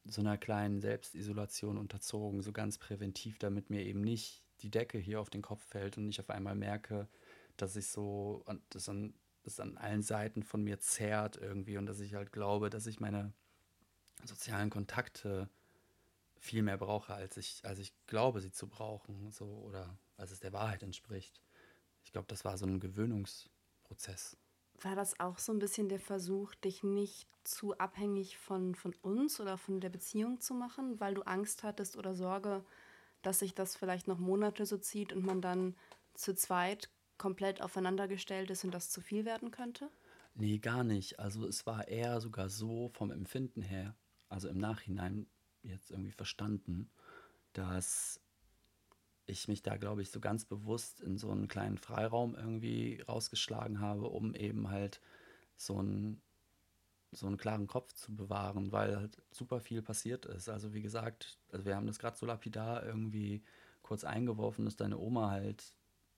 so 0.06 0.22
einer 0.22 0.38
kleinen 0.38 0.82
Selbstisolation 0.82 1.78
unterzogen, 1.78 2.42
so 2.42 2.52
ganz 2.52 2.78
präventiv, 2.78 3.40
damit 3.40 3.70
mir 3.70 3.84
eben 3.84 4.02
nicht 4.02 4.44
die 4.62 4.70
Decke 4.70 4.98
hier 4.98 5.20
auf 5.20 5.30
den 5.30 5.42
Kopf 5.42 5.64
fällt 5.64 5.98
und 5.98 6.08
ich 6.08 6.20
auf 6.20 6.30
einmal 6.30 6.56
merke, 6.56 7.08
dass 7.58 7.76
ich 7.76 7.88
so, 7.88 8.44
das 8.70 8.88
an, 8.90 9.14
das 9.44 9.60
an 9.60 9.78
allen 9.78 10.02
Seiten 10.02 10.44
von 10.44 10.64
mir 10.64 10.80
zerrt 10.80 11.38
irgendwie 11.38 11.78
und 11.78 11.86
dass 11.86 12.00
ich 12.00 12.14
halt 12.14 12.32
glaube, 12.32 12.70
dass 12.70 12.88
ich 12.88 13.00
meine 13.00 13.34
sozialen 14.24 14.70
Kontakte 14.70 15.50
viel 16.40 16.62
mehr 16.62 16.78
brauche, 16.78 17.14
als 17.14 17.38
ich, 17.38 17.62
als 17.64 17.80
ich 17.80 17.94
glaube, 18.08 18.42
sie 18.42 18.52
zu 18.52 18.68
brauchen, 18.68 19.32
so 19.32 19.46
oder 19.46 19.98
als 20.18 20.32
es 20.32 20.40
der 20.40 20.54
Wahrheit 20.54 20.84
entspricht. 20.84 21.42
Ich 22.04 22.12
glaube, 22.12 22.28
das 22.28 22.46
war 22.46 22.58
so 22.58 22.66
ein 22.66 22.80
Gewöhnungsprozess. 22.80 24.38
War 24.82 24.96
das 24.96 25.20
auch 25.20 25.39
so 25.39 25.51
ein 25.51 25.60
bisschen 25.60 25.89
der 25.89 26.00
Versuch, 26.00 26.53
dich 26.55 26.84
nicht 26.84 27.27
zu 27.44 27.77
abhängig 27.77 28.38
von, 28.38 28.75
von 28.75 28.94
uns 29.01 29.39
oder 29.39 29.58
von 29.58 29.79
der 29.79 29.89
Beziehung 29.89 30.41
zu 30.41 30.53
machen, 30.53 31.00
weil 31.00 31.13
du 31.13 31.22
Angst 31.24 31.63
hattest 31.63 31.98
oder 31.98 32.13
Sorge, 32.15 32.65
dass 33.22 33.39
sich 33.39 33.53
das 33.55 33.75
vielleicht 33.75 34.08
noch 34.08 34.20
Monate 34.20 34.65
so 34.65 34.77
zieht 34.77 35.13
und 35.13 35.25
man 35.25 35.41
dann 35.41 35.75
zu 36.13 36.36
zweit 36.36 36.89
komplett 37.17 37.62
aufeinandergestellt 37.62 38.50
ist 38.52 38.63
und 38.63 38.71
das 38.71 38.89
zu 38.89 39.02
viel 39.02 39.26
werden 39.26 39.52
könnte? 39.52 39.89
Nee, 40.34 40.58
gar 40.60 40.84
nicht. 40.84 41.19
Also 41.19 41.47
es 41.47 41.65
war 41.65 41.88
eher 41.88 42.19
sogar 42.19 42.50
so 42.50 42.89
vom 42.89 43.12
Empfinden 43.12 43.62
her, 43.62 43.95
also 44.30 44.50
im 44.50 44.58
Nachhinein 44.58 45.28
jetzt 45.63 45.91
irgendwie 45.91 46.12
verstanden, 46.12 46.91
dass 47.54 48.21
ich 49.28 49.48
mich 49.48 49.64
da, 49.64 49.78
glaube 49.78 50.02
ich, 50.02 50.12
so 50.12 50.20
ganz 50.20 50.46
bewusst 50.46 51.02
in 51.02 51.18
so 51.18 51.32
einen 51.32 51.48
kleinen 51.48 51.78
Freiraum 51.78 52.36
irgendwie 52.36 53.02
rausgeschlagen 53.02 53.80
habe, 53.80 54.08
um 54.08 54.36
eben 54.36 54.70
halt 54.70 55.02
so 55.56 55.78
einen, 55.78 56.22
so 57.12 57.28
einen 57.28 57.38
klaren 57.38 57.68
Kopf 57.68 57.94
zu 57.94 58.16
bewahren, 58.16 58.72
weil 58.72 58.98
halt 58.98 59.22
super 59.32 59.60
viel 59.60 59.82
passiert 59.82 60.26
ist. 60.26 60.50
Also 60.50 60.74
wie 60.74 60.82
gesagt, 60.82 61.38
also 61.52 61.66
wir 61.66 61.76
haben 61.76 61.88
das 61.88 62.00
gerade 62.00 62.18
so 62.18 62.26
lapidar 62.26 62.86
irgendwie 62.86 63.42
kurz 63.82 64.04
eingeworfen, 64.04 64.66
dass 64.66 64.76
deine 64.76 64.98
Oma 64.98 65.32
halt, 65.32 65.64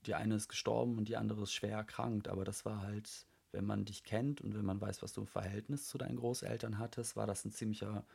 die 0.05 0.15
eine 0.15 0.35
ist 0.35 0.49
gestorben 0.49 0.97
und 0.97 1.07
die 1.07 1.17
andere 1.17 1.43
ist 1.43 1.53
schwer 1.53 1.77
erkrankt, 1.77 2.27
aber 2.27 2.45
das 2.45 2.65
war 2.65 2.81
halt, 2.81 3.25
wenn 3.51 3.65
man 3.65 3.85
dich 3.85 4.03
kennt 4.03 4.41
und 4.41 4.55
wenn 4.55 4.65
man 4.65 4.81
weiß, 4.81 5.01
was 5.01 5.13
du 5.13 5.21
im 5.21 5.27
Verhältnis 5.27 5.87
zu 5.87 5.97
deinen 5.97 6.17
Großeltern 6.17 6.77
hattest, 6.77 7.15
war 7.15 7.27
das 7.27 7.45
ein 7.45 7.51
ziemlicher, 7.51 8.05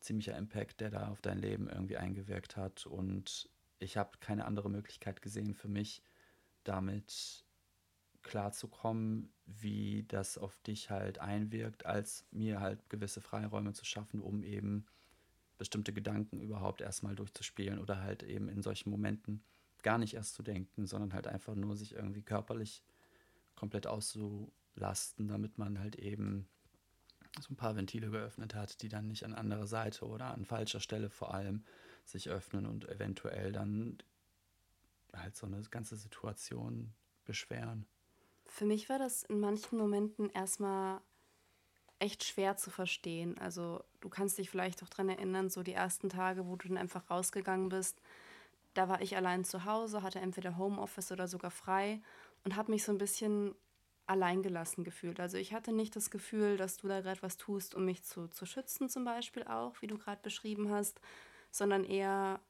ziemlicher 0.00 0.36
Impact, 0.36 0.80
der 0.80 0.90
da 0.90 1.08
auf 1.08 1.20
dein 1.20 1.38
Leben 1.38 1.68
irgendwie 1.68 1.96
eingewirkt 1.96 2.56
hat 2.56 2.86
und 2.86 3.48
ich 3.78 3.96
habe 3.96 4.18
keine 4.20 4.44
andere 4.44 4.70
Möglichkeit 4.70 5.22
gesehen 5.22 5.54
für 5.54 5.68
mich, 5.68 6.02
damit 6.64 7.44
klarzukommen, 8.22 9.32
wie 9.46 10.04
das 10.08 10.36
auf 10.36 10.56
dich 10.62 10.90
halt 10.90 11.20
einwirkt, 11.20 11.86
als 11.86 12.26
mir 12.32 12.60
halt 12.60 12.90
gewisse 12.90 13.20
Freiräume 13.20 13.72
zu 13.72 13.84
schaffen, 13.84 14.20
um 14.20 14.42
eben 14.42 14.86
bestimmte 15.58 15.92
Gedanken 15.92 16.40
überhaupt 16.40 16.80
erstmal 16.80 17.14
durchzuspielen 17.14 17.78
oder 17.78 18.00
halt 18.00 18.22
eben 18.22 18.48
in 18.48 18.62
solchen 18.62 18.90
Momenten 18.90 19.42
gar 19.82 19.98
nicht 19.98 20.14
erst 20.14 20.34
zu 20.34 20.42
denken, 20.42 20.86
sondern 20.86 21.14
halt 21.14 21.28
einfach 21.28 21.54
nur 21.54 21.76
sich 21.76 21.94
irgendwie 21.94 22.22
körperlich 22.22 22.82
komplett 23.54 23.86
auszulasten, 23.86 25.28
damit 25.28 25.58
man 25.58 25.78
halt 25.78 25.96
eben 25.96 26.48
so 27.40 27.52
ein 27.52 27.56
paar 27.56 27.76
Ventile 27.76 28.10
geöffnet 28.10 28.54
hat, 28.54 28.82
die 28.82 28.88
dann 28.88 29.06
nicht 29.06 29.24
an 29.24 29.34
anderer 29.34 29.66
Seite 29.66 30.06
oder 30.06 30.32
an 30.34 30.44
falscher 30.44 30.80
Stelle 30.80 31.10
vor 31.10 31.32
allem 31.32 31.64
sich 32.08 32.28
öffnen 32.30 32.66
und 32.66 32.88
eventuell 32.88 33.52
dann 33.52 33.98
halt 35.14 35.36
so 35.36 35.46
eine 35.46 35.60
ganze 35.70 35.96
Situation 35.96 36.92
beschweren. 37.24 37.86
Für 38.44 38.64
mich 38.64 38.88
war 38.88 38.98
das 38.98 39.24
in 39.24 39.40
manchen 39.40 39.78
Momenten 39.78 40.30
erstmal 40.30 41.00
echt 41.98 42.24
schwer 42.24 42.56
zu 42.56 42.70
verstehen. 42.70 43.38
Also 43.38 43.82
du 44.00 44.08
kannst 44.08 44.38
dich 44.38 44.50
vielleicht 44.50 44.82
auch 44.82 44.88
daran 44.88 45.08
erinnern, 45.08 45.50
so 45.50 45.62
die 45.62 45.72
ersten 45.72 46.08
Tage, 46.08 46.46
wo 46.46 46.56
du 46.56 46.68
dann 46.68 46.76
einfach 46.76 47.10
rausgegangen 47.10 47.68
bist, 47.68 48.00
da 48.74 48.88
war 48.88 49.00
ich 49.00 49.16
allein 49.16 49.44
zu 49.44 49.64
Hause, 49.64 50.02
hatte 50.02 50.20
entweder 50.20 50.58
Homeoffice 50.58 51.10
oder 51.10 51.28
sogar 51.28 51.50
frei 51.50 52.02
und 52.44 52.56
habe 52.56 52.70
mich 52.70 52.84
so 52.84 52.92
ein 52.92 52.98
bisschen 52.98 53.54
alleingelassen 54.06 54.84
gefühlt. 54.84 55.18
Also 55.18 55.38
ich 55.38 55.52
hatte 55.52 55.72
nicht 55.72 55.96
das 55.96 56.10
Gefühl, 56.10 56.56
dass 56.56 56.76
du 56.76 56.86
da 56.86 57.00
gerade 57.00 57.22
was 57.22 57.38
tust, 57.38 57.74
um 57.74 57.84
mich 57.84 58.04
zu, 58.04 58.28
zu 58.28 58.46
schützen 58.46 58.88
zum 58.88 59.04
Beispiel 59.04 59.44
auch, 59.44 59.80
wie 59.80 59.86
du 59.86 59.98
gerade 59.98 60.20
beschrieben 60.22 60.70
hast, 60.70 61.00
sondern 61.56 61.84
eher 61.84 62.40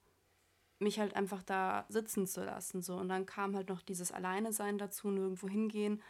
mich 0.79 0.99
halt 0.99 1.17
einfach 1.17 1.43
da 1.43 1.87
sitzen 1.89 2.27
zu 2.27 2.45
lassen. 2.45 2.83
So. 2.83 2.97
Und 2.97 3.09
dann 3.09 3.27
kam 3.27 3.57
halt 3.57 3.69
noch 3.69 3.83
dieses 3.83 4.13
Alleinesein 4.13 4.79
dazu, 4.79 5.11
nirgendwo 5.11 5.49
hingehen. 5.49 6.03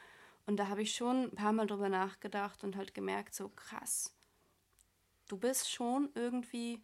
Und 0.46 0.56
da 0.56 0.68
habe 0.68 0.82
ich 0.82 0.94
schon 0.94 1.24
ein 1.24 1.34
paar 1.34 1.52
Mal 1.52 1.66
drüber 1.66 1.88
nachgedacht 1.88 2.64
und 2.64 2.76
halt 2.76 2.94
gemerkt, 2.94 3.34
so 3.34 3.48
krass, 3.48 4.14
du 5.28 5.36
bist 5.36 5.70
schon 5.70 6.10
irgendwie 6.14 6.82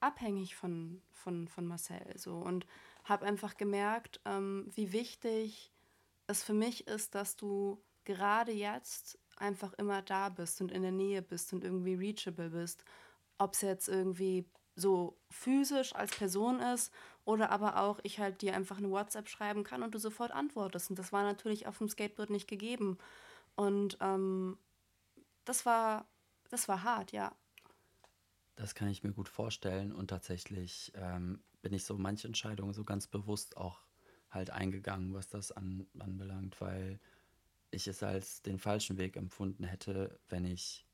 abhängig 0.00 0.56
von, 0.56 1.02
von, 1.12 1.48
von 1.48 1.66
Marcel. 1.66 2.16
So. 2.16 2.36
Und 2.36 2.66
habe 3.04 3.26
einfach 3.26 3.56
gemerkt, 3.56 4.20
ähm, 4.24 4.70
wie 4.74 4.92
wichtig 4.92 5.72
es 6.26 6.42
für 6.42 6.54
mich 6.54 6.86
ist, 6.86 7.14
dass 7.14 7.36
du 7.36 7.82
gerade 8.04 8.52
jetzt 8.52 9.18
einfach 9.36 9.72
immer 9.74 10.02
da 10.02 10.28
bist 10.28 10.60
und 10.60 10.70
in 10.70 10.82
der 10.82 10.92
Nähe 10.92 11.22
bist 11.22 11.52
und 11.52 11.64
irgendwie 11.64 11.94
reachable 11.94 12.50
bist. 12.50 12.84
Ob 13.38 13.54
es 13.54 13.62
jetzt 13.62 13.88
irgendwie 13.88 14.46
so 14.76 15.16
physisch 15.28 15.94
als 15.94 16.16
Person 16.16 16.60
ist 16.60 16.92
oder 17.24 17.50
aber 17.50 17.80
auch 17.80 18.00
ich 18.02 18.18
halt 18.18 18.42
dir 18.42 18.54
einfach 18.54 18.78
eine 18.78 18.90
WhatsApp 18.90 19.28
schreiben 19.28 19.64
kann 19.64 19.82
und 19.82 19.94
du 19.94 19.98
sofort 19.98 20.30
antwortest. 20.30 20.90
Und 20.90 20.98
das 20.98 21.12
war 21.12 21.22
natürlich 21.22 21.66
auf 21.66 21.78
dem 21.78 21.88
Skateboard 21.88 22.30
nicht 22.30 22.48
gegeben. 22.48 22.98
Und 23.56 23.98
ähm, 24.00 24.56
das 25.44 25.66
war, 25.66 26.06
das 26.50 26.68
war 26.68 26.82
hart, 26.82 27.12
ja. 27.12 27.34
Das 28.56 28.74
kann 28.74 28.88
ich 28.88 29.02
mir 29.02 29.12
gut 29.12 29.28
vorstellen 29.28 29.92
und 29.92 30.08
tatsächlich 30.08 30.92
ähm, 30.94 31.42
bin 31.62 31.72
ich 31.72 31.84
so 31.84 31.96
manche 31.96 32.26
Entscheidungen 32.26 32.72
so 32.72 32.84
ganz 32.84 33.06
bewusst 33.06 33.56
auch 33.56 33.80
halt 34.30 34.50
eingegangen, 34.50 35.12
was 35.12 35.28
das 35.28 35.50
an, 35.52 35.86
anbelangt, 35.98 36.60
weil 36.60 37.00
ich 37.70 37.86
es 37.86 38.02
als 38.02 38.42
den 38.42 38.58
falschen 38.58 38.98
Weg 38.98 39.16
empfunden 39.16 39.64
hätte, 39.64 40.18
wenn 40.28 40.44
ich 40.44 40.86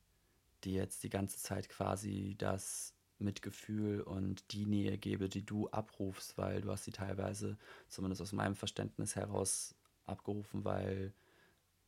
dir 0.65 0.75
jetzt 0.75 1.03
die 1.03 1.11
ganze 1.11 1.39
Zeit 1.39 1.69
quasi 1.69 2.35
das 2.39 2.96
Mitgefühl 3.19 4.01
und 4.01 4.53
die 4.53 4.67
Nähe 4.67 4.99
gebe, 4.99 5.29
die 5.29 5.45
du 5.45 5.69
abrufst, 5.71 6.37
weil 6.39 6.61
du 6.61 6.71
hast 6.71 6.85
sie 6.85 6.93
teilweise, 6.93 7.57
zumindest 7.89 8.23
aus 8.23 8.33
meinem 8.33 8.55
Verständnis 8.55 9.17
heraus, 9.17 9.75
abgerufen, 10.05 10.65
weil 10.65 11.13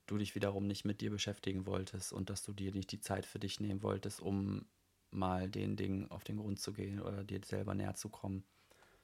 du 0.06 0.18
dich 0.18 0.34
wiederum 0.34 0.66
nicht 0.66 0.84
mit 0.84 1.00
dir 1.00 1.10
beschäftigen 1.10 1.66
wolltest 1.66 2.12
und 2.12 2.30
dass 2.30 2.42
du 2.42 2.52
dir 2.52 2.72
nicht 2.72 2.90
die 2.92 3.00
Zeit 3.00 3.26
für 3.26 3.38
dich 3.38 3.60
nehmen 3.60 3.82
wolltest, 3.82 4.20
um 4.20 4.66
mal 5.10 5.48
den 5.48 5.76
Dingen 5.76 6.10
auf 6.10 6.24
den 6.24 6.38
Grund 6.38 6.60
zu 6.60 6.72
gehen 6.72 7.00
oder 7.00 7.24
dir 7.24 7.40
selber 7.44 7.74
näher 7.74 7.94
zu 7.94 8.08
kommen, 8.08 8.44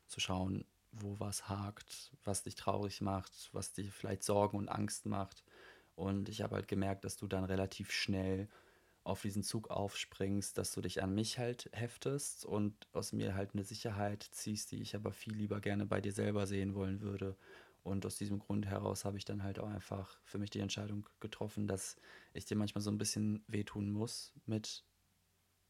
zu 0.06 0.20
schauen, 0.20 0.64
wo 0.92 1.18
was 1.18 1.48
hakt, 1.48 2.12
was 2.24 2.42
dich 2.42 2.54
traurig 2.54 3.00
macht, 3.00 3.50
was 3.52 3.72
dir 3.72 3.90
vielleicht 3.90 4.22
Sorgen 4.22 4.58
und 4.58 4.68
Angst 4.68 5.06
macht. 5.06 5.44
Und 5.94 6.28
ich 6.28 6.42
habe 6.42 6.56
halt 6.56 6.68
gemerkt, 6.68 7.04
dass 7.04 7.16
du 7.16 7.26
dann 7.26 7.44
relativ 7.44 7.90
schnell 7.90 8.48
auf 9.04 9.20
diesen 9.22 9.42
Zug 9.42 9.70
aufspringst, 9.70 10.56
dass 10.56 10.72
du 10.72 10.80
dich 10.80 11.02
an 11.02 11.14
mich 11.14 11.38
halt 11.38 11.68
heftest 11.72 12.46
und 12.46 12.74
aus 12.92 13.12
mir 13.12 13.34
halt 13.34 13.50
eine 13.52 13.62
Sicherheit 13.62 14.22
ziehst, 14.22 14.72
die 14.72 14.80
ich 14.80 14.96
aber 14.96 15.12
viel 15.12 15.34
lieber 15.34 15.60
gerne 15.60 15.86
bei 15.86 16.00
dir 16.00 16.12
selber 16.12 16.46
sehen 16.46 16.74
wollen 16.74 17.00
würde. 17.00 17.36
Und 17.82 18.06
aus 18.06 18.16
diesem 18.16 18.38
Grund 18.38 18.64
heraus 18.66 19.04
habe 19.04 19.18
ich 19.18 19.26
dann 19.26 19.42
halt 19.42 19.58
auch 19.58 19.68
einfach 19.68 20.18
für 20.24 20.38
mich 20.38 20.48
die 20.48 20.60
Entscheidung 20.60 21.06
getroffen, 21.20 21.68
dass 21.68 21.96
ich 22.32 22.46
dir 22.46 22.56
manchmal 22.56 22.80
so 22.80 22.90
ein 22.90 22.96
bisschen 22.96 23.44
wehtun 23.46 23.92
muss 23.92 24.32
mit 24.46 24.84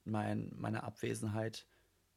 mein, 0.05 0.53
meiner 0.55 0.85
Abwesenheit, 0.85 1.67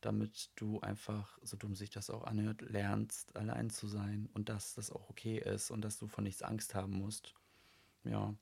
damit 0.02 0.52
du 0.56 0.80
einfach, 0.82 1.40
so 1.42 1.58
dumm 1.58 1.76
sich 1.76 1.90
das 1.90 2.12
auch 2.12 2.26
anhört, 2.26 2.62
lernst, 2.62 3.36
allein 3.36 3.72
zu 3.72 3.88
sein 3.88 4.30
und 4.34 4.50
dass 4.50 4.76
das 4.76 4.92
auch 4.92 5.10
okay 5.10 5.40
ist 5.40 5.72
und 5.72 5.82
dass 5.82 5.98
du 5.98 6.08
von 6.08 6.24
nichts 6.24 6.44
Angst 6.44 6.76
haben 6.76 6.94
musst. 6.94 7.34
Ja. 8.04 8.36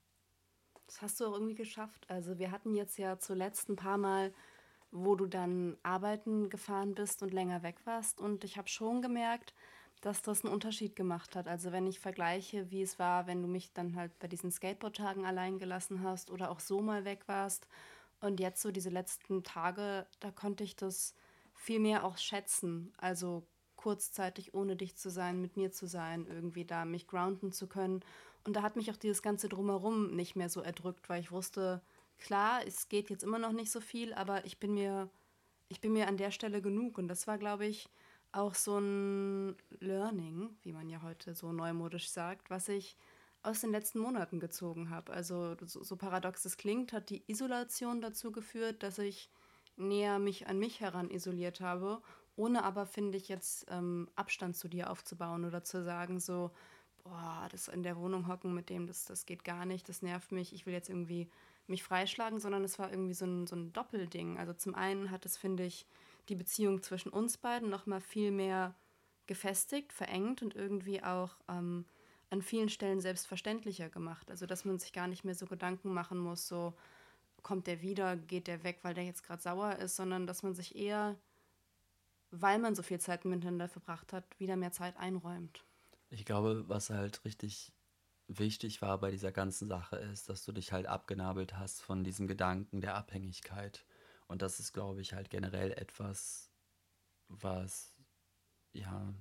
Das 0.88 1.02
hast 1.02 1.20
du 1.20 1.26
auch 1.26 1.34
irgendwie 1.34 1.56
geschafft. 1.56 2.06
Also 2.10 2.38
wir 2.38 2.52
hatten 2.52 2.76
jetzt 2.76 2.98
ja 2.98 3.18
zuletzt 3.18 3.70
ein 3.70 3.76
paar 3.76 3.98
Mal, 3.98 4.34
wo 4.92 5.16
du 5.16 5.26
dann 5.26 5.78
arbeiten 5.84 6.50
gefahren 6.50 6.96
bist 6.96 7.22
und 7.24 7.34
länger 7.34 7.64
weg 7.64 7.78
warst. 7.86 8.22
Und 8.22 8.44
ich 8.44 8.58
habe 8.58 8.70
schon 8.70 9.02
gemerkt, 9.02 9.54
dass 10.02 10.22
das 10.22 10.44
einen 10.44 10.54
Unterschied 10.54 10.96
gemacht 10.96 11.36
hat. 11.36 11.48
Also 11.48 11.72
wenn 11.72 11.88
ich 11.88 12.00
vergleiche, 12.00 12.70
wie 12.70 12.82
es 12.84 13.00
war, 13.00 13.28
wenn 13.28 13.42
du 13.42 13.48
mich 13.48 13.74
dann 13.74 13.96
halt 13.96 14.18
bei 14.20 14.28
diesen 14.28 14.52
Skateboard-Tagen 14.52 15.26
allein 15.26 15.58
gelassen 15.58 16.04
hast 16.04 16.30
oder 16.30 16.52
auch 16.52 16.60
so 16.60 16.82
mal 16.82 17.06
weg 17.06 17.28
warst. 17.28 17.68
Und 18.22 18.40
jetzt 18.40 18.62
so 18.62 18.72
diese 18.72 18.90
letzten 18.90 19.44
Tage, 19.44 20.06
da 20.20 20.32
konnte 20.32 20.64
ich 20.64 20.76
das 20.76 21.16
viel 21.54 21.80
mehr 21.80 22.04
auch 22.04 22.18
schätzen. 22.18 22.94
Also 22.98 23.48
kurzzeitig 23.76 24.54
ohne 24.54 24.76
dich 24.76 24.96
zu 24.96 25.10
sein, 25.10 25.42
mit 25.42 25.58
mir 25.58 25.72
zu 25.72 25.88
sein, 25.88 26.26
irgendwie 26.28 26.66
da 26.66 26.86
mich 26.86 27.08
grounden 27.08 27.52
zu 27.52 27.68
können. 27.68 28.04
Und 28.46 28.56
da 28.56 28.62
hat 28.62 28.76
mich 28.76 28.92
auch 28.92 28.98
dieses 28.98 29.22
ganze 29.22 29.50
Drumherum 29.50 30.16
nicht 30.16 30.36
mehr 30.36 30.50
so 30.50 30.62
erdrückt, 30.62 31.10
weil 31.10 31.20
ich 31.20 31.32
wusste, 31.32 31.82
klar, 32.18 32.66
es 32.66 32.90
geht 32.90 33.10
jetzt 33.10 33.24
immer 33.24 33.40
noch 33.40 33.52
nicht 33.52 33.72
so 33.72 33.82
viel, 33.82 34.14
aber 34.14 34.46
ich 34.46 34.60
bin 34.60 34.74
mir, 34.74 35.10
ich 35.68 35.82
bin 35.82 35.94
mir 35.94 36.08
an 36.08 36.18
der 36.18 36.32
Stelle 36.32 36.62
genug. 36.62 36.98
Und 36.98 37.08
das 37.08 37.26
war, 37.28 37.38
glaube 37.38 37.66
ich, 37.66 37.90
auch 38.32 38.54
so 38.54 38.78
ein 38.78 39.56
Learning, 39.80 40.56
wie 40.62 40.74
man 40.74 40.90
ja 40.90 41.02
heute 41.02 41.34
so 41.34 41.52
neumodisch 41.52 42.10
sagt, 42.10 42.50
was 42.50 42.70
ich 42.70 42.98
aus 43.42 43.62
den 43.62 43.72
letzten 43.72 44.00
Monaten 44.00 44.40
gezogen 44.40 44.90
habe. 44.90 45.14
Also 45.14 45.56
so, 45.66 45.84
so 45.84 45.96
paradox 45.96 46.46
es 46.46 46.58
klingt, 46.58 46.94
hat 46.94 47.10
die 47.10 47.24
Isolation 47.28 48.02
dazu 48.02 48.32
geführt, 48.32 48.84
dass 48.84 49.00
ich 49.00 49.30
näher 49.78 50.20
mich 50.20 50.48
an 50.48 50.60
mich 50.60 50.82
heran 50.82 51.10
isoliert 51.10 51.62
habe, 51.62 52.02
ohne 52.36 52.64
aber, 52.64 52.86
finde 52.86 53.18
ich, 53.18 53.28
jetzt 53.28 53.66
ähm, 53.70 54.10
Abstand 54.16 54.58
zu 54.58 54.68
dir 54.68 54.90
aufzubauen 54.90 55.46
oder 55.46 55.64
zu 55.64 55.84
sagen, 55.84 56.20
so, 56.20 56.52
boah, 57.06 57.48
das 57.52 57.68
in 57.70 57.84
der 57.84 57.98
Wohnung 57.98 58.28
hocken 58.28 58.54
mit 58.54 58.70
dem, 58.70 58.88
das, 58.88 59.06
das 59.06 59.26
geht 59.26 59.44
gar 59.44 59.66
nicht, 59.66 59.88
das 59.88 60.02
nervt 60.02 60.32
mich, 60.32 60.54
ich 60.54 60.66
will 60.66 60.74
jetzt 60.74 60.90
irgendwie 60.90 61.30
mich 61.68 61.84
freischlagen, 61.84 62.40
sondern 62.40 62.64
es 62.64 62.78
war 62.78 62.92
irgendwie 62.92 63.14
so 63.14 63.26
ein, 63.26 63.48
so 63.48 63.56
ein 63.56 63.72
Doppelding. 63.72 64.38
Also 64.38 64.54
zum 64.54 64.76
einen 64.76 65.12
hat 65.12 65.26
es, 65.26 65.38
finde 65.38 65.64
ich, 65.66 65.86
die 66.30 66.36
Beziehung 66.36 66.82
zwischen 66.82 67.10
uns 67.10 67.38
beiden 67.38 67.70
noch 67.70 67.86
mal 67.86 68.02
viel 68.02 68.32
mehr 68.32 68.76
gefestigt, 69.28 69.94
verengt 69.94 70.42
und 70.42 70.56
irgendwie 70.56 71.04
auch 71.04 71.38
ähm, 71.48 71.86
an 72.30 72.42
vielen 72.42 72.70
Stellen 72.70 73.02
selbstverständlicher 73.02 73.90
gemacht. 73.90 74.30
Also 74.30 74.46
dass 74.46 74.66
man 74.66 74.80
sich 74.80 74.92
gar 74.92 75.08
nicht 75.08 75.24
mehr 75.24 75.36
so 75.36 75.46
Gedanken 75.46 75.94
machen 75.94 76.18
muss, 76.18 76.48
so 76.48 76.74
kommt 77.44 77.68
der 77.68 77.82
wieder, 77.82 78.16
geht 78.16 78.48
der 78.48 78.64
weg, 78.64 78.80
weil 78.82 78.96
der 78.96 79.06
jetzt 79.06 79.24
gerade 79.24 79.42
sauer 79.42 79.76
ist, 79.76 79.96
sondern 79.96 80.26
dass 80.26 80.42
man 80.42 80.56
sich 80.56 80.76
eher, 80.76 81.16
weil 82.32 82.58
man 82.58 82.74
so 82.74 82.82
viel 82.82 83.00
Zeit 83.00 83.26
miteinander 83.26 83.70
verbracht 83.70 84.14
hat, 84.14 84.24
wieder 84.40 84.56
mehr 84.56 84.72
Zeit 84.72 84.98
einräumt. 84.98 85.64
Ich 86.10 86.26
glaube, 86.26 86.68
was 86.68 86.90
halt 86.90 87.24
richtig 87.26 87.74
wichtig 88.28 88.82
war 88.82 89.00
bei 89.00 89.12
dieser 89.12 89.32
ganzen 89.32 89.68
Sache 89.68 89.98
ist, 89.98 90.30
dass 90.30 90.44
du 90.44 90.52
dich 90.52 90.72
halt 90.72 90.88
abgenabelt 90.88 91.58
hast 91.58 91.82
von 91.82 92.04
diesem 92.04 92.28
Gedanken 92.28 92.82
der 92.82 92.96
Abhängigkeit. 92.96 93.86
Und 94.28 94.42
das 94.42 94.60
ist, 94.60 94.74
glaube 94.74 95.02
ich, 95.02 95.14
halt 95.14 95.30
generell 95.30 95.72
etwas, 95.72 96.50
was 97.28 98.02
ja 98.74 99.14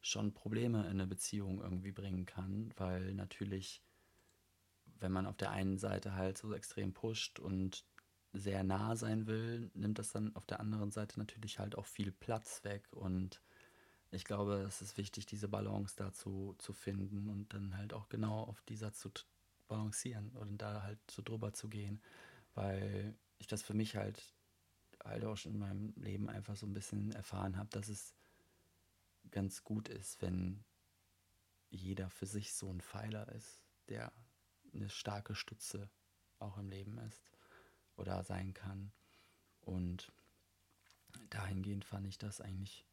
schon 0.00 0.34
Probleme 0.34 0.82
in 0.82 0.92
eine 0.92 1.06
Beziehung 1.06 1.60
irgendwie 1.60 1.92
bringen 1.92 2.26
kann, 2.26 2.72
weil 2.76 3.14
natürlich, 3.14 3.82
wenn 5.00 5.12
man 5.12 5.26
auf 5.26 5.36
der 5.36 5.50
einen 5.50 5.78
Seite 5.78 6.14
halt 6.14 6.38
so 6.38 6.52
extrem 6.54 6.92
pusht 6.92 7.40
und 7.40 7.84
sehr 8.32 8.64
nah 8.64 8.96
sein 8.96 9.26
will, 9.26 9.70
nimmt 9.74 9.98
das 9.98 10.10
dann 10.10 10.34
auf 10.36 10.44
der 10.46 10.60
anderen 10.60 10.90
Seite 10.90 11.18
natürlich 11.18 11.58
halt 11.58 11.76
auch 11.76 11.86
viel 11.86 12.12
Platz 12.12 12.64
weg. 12.64 12.92
Und 12.92 13.40
ich 14.14 14.24
glaube, 14.24 14.64
es 14.66 14.82
ist 14.82 14.96
wichtig, 14.96 15.26
diese 15.26 15.48
Balance 15.48 15.94
dazu 15.96 16.54
zu 16.58 16.72
finden 16.72 17.28
und 17.28 17.52
dann 17.52 17.76
halt 17.76 17.92
auch 17.92 18.08
genau 18.08 18.42
auf 18.44 18.62
dieser 18.62 18.92
zu 18.92 19.10
balancieren 19.68 20.30
und 20.36 20.58
da 20.58 20.82
halt 20.82 20.98
so 21.10 21.22
drüber 21.22 21.52
zu 21.52 21.68
gehen, 21.68 22.00
weil 22.54 23.14
ich 23.38 23.46
das 23.46 23.62
für 23.62 23.74
mich 23.74 23.96
halt 23.96 24.22
halt 25.04 25.24
auch 25.24 25.36
schon 25.36 25.52
in 25.52 25.58
meinem 25.58 25.94
Leben 25.96 26.28
einfach 26.28 26.56
so 26.56 26.66
ein 26.66 26.72
bisschen 26.72 27.12
erfahren 27.12 27.56
habe, 27.56 27.68
dass 27.70 27.88
es 27.88 28.14
ganz 29.30 29.62
gut 29.62 29.88
ist, 29.88 30.22
wenn 30.22 30.64
jeder 31.70 32.08
für 32.08 32.26
sich 32.26 32.54
so 32.54 32.70
ein 32.70 32.80
Pfeiler 32.80 33.28
ist, 33.32 33.60
der 33.88 34.12
eine 34.72 34.88
starke 34.88 35.34
Stütze 35.34 35.90
auch 36.38 36.56
im 36.58 36.68
Leben 36.68 36.98
ist 36.98 37.30
oder 37.96 38.22
sein 38.24 38.54
kann. 38.54 38.92
Und 39.60 40.12
dahingehend 41.30 41.84
fand 41.84 42.06
ich 42.06 42.18
das 42.18 42.40
eigentlich 42.40 42.86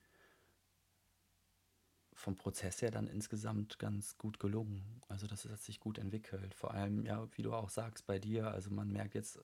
vom 2.21 2.35
Prozess 2.35 2.81
her 2.81 2.91
dann 2.91 3.07
insgesamt 3.07 3.79
ganz 3.79 4.17
gut 4.17 4.39
gelungen. 4.39 5.01
Also 5.09 5.27
das 5.27 5.45
hat 5.45 5.61
sich 5.61 5.79
gut 5.79 5.97
entwickelt. 5.97 6.53
Vor 6.53 6.73
allem, 6.73 7.05
ja, 7.05 7.27
wie 7.35 7.41
du 7.41 7.53
auch 7.53 7.69
sagst, 7.69 8.05
bei 8.05 8.19
dir. 8.19 8.51
Also 8.51 8.71
man 8.71 8.91
merkt 8.91 9.15
jetzt 9.15 9.39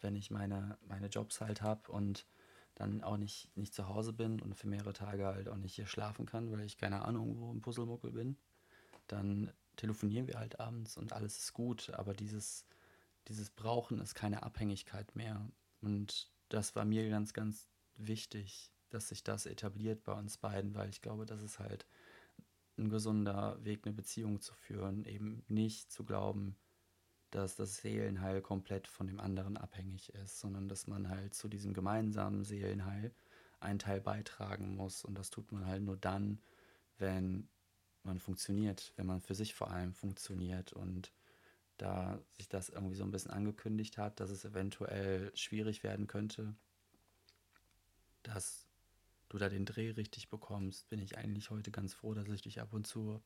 wenn 0.00 0.16
ich 0.16 0.30
meine, 0.30 0.78
meine 0.86 1.08
Jobs 1.08 1.40
halt 1.40 1.62
habe 1.62 1.90
und 1.90 2.26
dann 2.74 3.02
auch 3.02 3.16
nicht, 3.16 3.56
nicht 3.56 3.74
zu 3.74 3.88
Hause 3.88 4.12
bin 4.12 4.40
und 4.40 4.54
für 4.54 4.68
mehrere 4.68 4.92
Tage 4.92 5.26
halt 5.26 5.48
auch 5.48 5.56
nicht 5.56 5.74
hier 5.74 5.86
schlafen 5.86 6.26
kann, 6.26 6.50
weil 6.52 6.60
ich 6.60 6.76
keine 6.76 7.04
Ahnung, 7.04 7.40
wo 7.40 7.50
im 7.50 7.60
Puzzlemuckel 7.60 8.12
bin, 8.12 8.36
dann 9.08 9.52
telefonieren 9.76 10.26
wir 10.26 10.38
halt 10.38 10.60
abends 10.60 10.96
und 10.96 11.12
alles 11.12 11.38
ist 11.38 11.52
gut, 11.52 11.90
aber 11.90 12.14
dieses, 12.14 12.66
dieses 13.26 13.50
Brauchen 13.50 14.00
ist 14.00 14.14
keine 14.14 14.42
Abhängigkeit 14.42 15.14
mehr. 15.16 15.48
Und 15.80 16.30
das 16.48 16.76
war 16.76 16.84
mir 16.84 17.08
ganz, 17.08 17.32
ganz 17.32 17.68
wichtig, 17.96 18.70
dass 18.90 19.08
sich 19.08 19.24
das 19.24 19.46
etabliert 19.46 20.04
bei 20.04 20.12
uns 20.12 20.38
beiden, 20.38 20.74
weil 20.74 20.88
ich 20.88 21.02
glaube, 21.02 21.26
das 21.26 21.42
ist 21.42 21.58
halt 21.58 21.86
ein 22.78 22.90
gesunder 22.90 23.62
Weg, 23.64 23.84
eine 23.84 23.94
Beziehung 23.94 24.40
zu 24.40 24.54
führen, 24.54 25.04
eben 25.04 25.44
nicht 25.48 25.90
zu 25.90 26.04
glauben, 26.04 26.56
dass 27.30 27.56
das 27.56 27.78
Seelenheil 27.78 28.40
komplett 28.40 28.88
von 28.88 29.06
dem 29.06 29.20
anderen 29.20 29.56
abhängig 29.56 30.14
ist, 30.14 30.38
sondern 30.38 30.68
dass 30.68 30.86
man 30.86 31.08
halt 31.08 31.34
zu 31.34 31.48
diesem 31.48 31.74
gemeinsamen 31.74 32.44
Seelenheil 32.44 33.14
einen 33.60 33.78
Teil 33.78 34.00
beitragen 34.00 34.76
muss. 34.76 35.04
Und 35.04 35.16
das 35.16 35.30
tut 35.30 35.52
man 35.52 35.66
halt 35.66 35.82
nur 35.82 35.96
dann, 35.96 36.40
wenn 36.98 37.48
man 38.02 38.18
funktioniert, 38.18 38.92
wenn 38.96 39.06
man 39.06 39.20
für 39.20 39.34
sich 39.34 39.54
vor 39.54 39.70
allem 39.70 39.92
funktioniert. 39.92 40.72
Und 40.72 41.12
da 41.76 42.20
sich 42.36 42.48
das 42.48 42.70
irgendwie 42.70 42.96
so 42.96 43.04
ein 43.04 43.10
bisschen 43.10 43.30
angekündigt 43.30 43.98
hat, 43.98 44.20
dass 44.20 44.30
es 44.30 44.44
eventuell 44.44 45.30
schwierig 45.36 45.82
werden 45.82 46.06
könnte, 46.06 46.54
dass 48.22 48.67
du 49.28 49.38
da 49.38 49.48
den 49.48 49.64
Dreh 49.64 49.90
richtig 49.90 50.28
bekommst, 50.28 50.88
bin 50.88 51.00
ich 51.00 51.18
eigentlich 51.18 51.50
heute 51.50 51.70
ganz 51.70 51.94
froh, 51.94 52.14
dass 52.14 52.28
ich 52.28 52.42
dich 52.42 52.60
ab 52.60 52.72
und 52.72 52.86
zu 52.86 53.22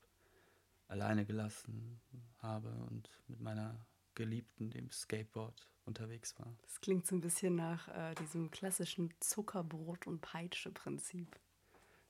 alleine 0.88 1.24
gelassen 1.24 2.00
habe 2.38 2.70
und 2.90 3.08
mit 3.28 3.40
meiner 3.40 3.86
Geliebten, 4.14 4.70
dem 4.70 4.90
Skateboard, 4.90 5.66
unterwegs 5.84 6.38
war. 6.38 6.54
Das 6.62 6.80
klingt 6.80 7.06
so 7.06 7.16
ein 7.16 7.20
bisschen 7.20 7.56
nach 7.56 7.88
äh, 7.88 8.14
diesem 8.14 8.50
klassischen 8.50 9.12
Zuckerbrot- 9.20 10.06
und 10.06 10.20
Peitsche-Prinzip. 10.20 11.40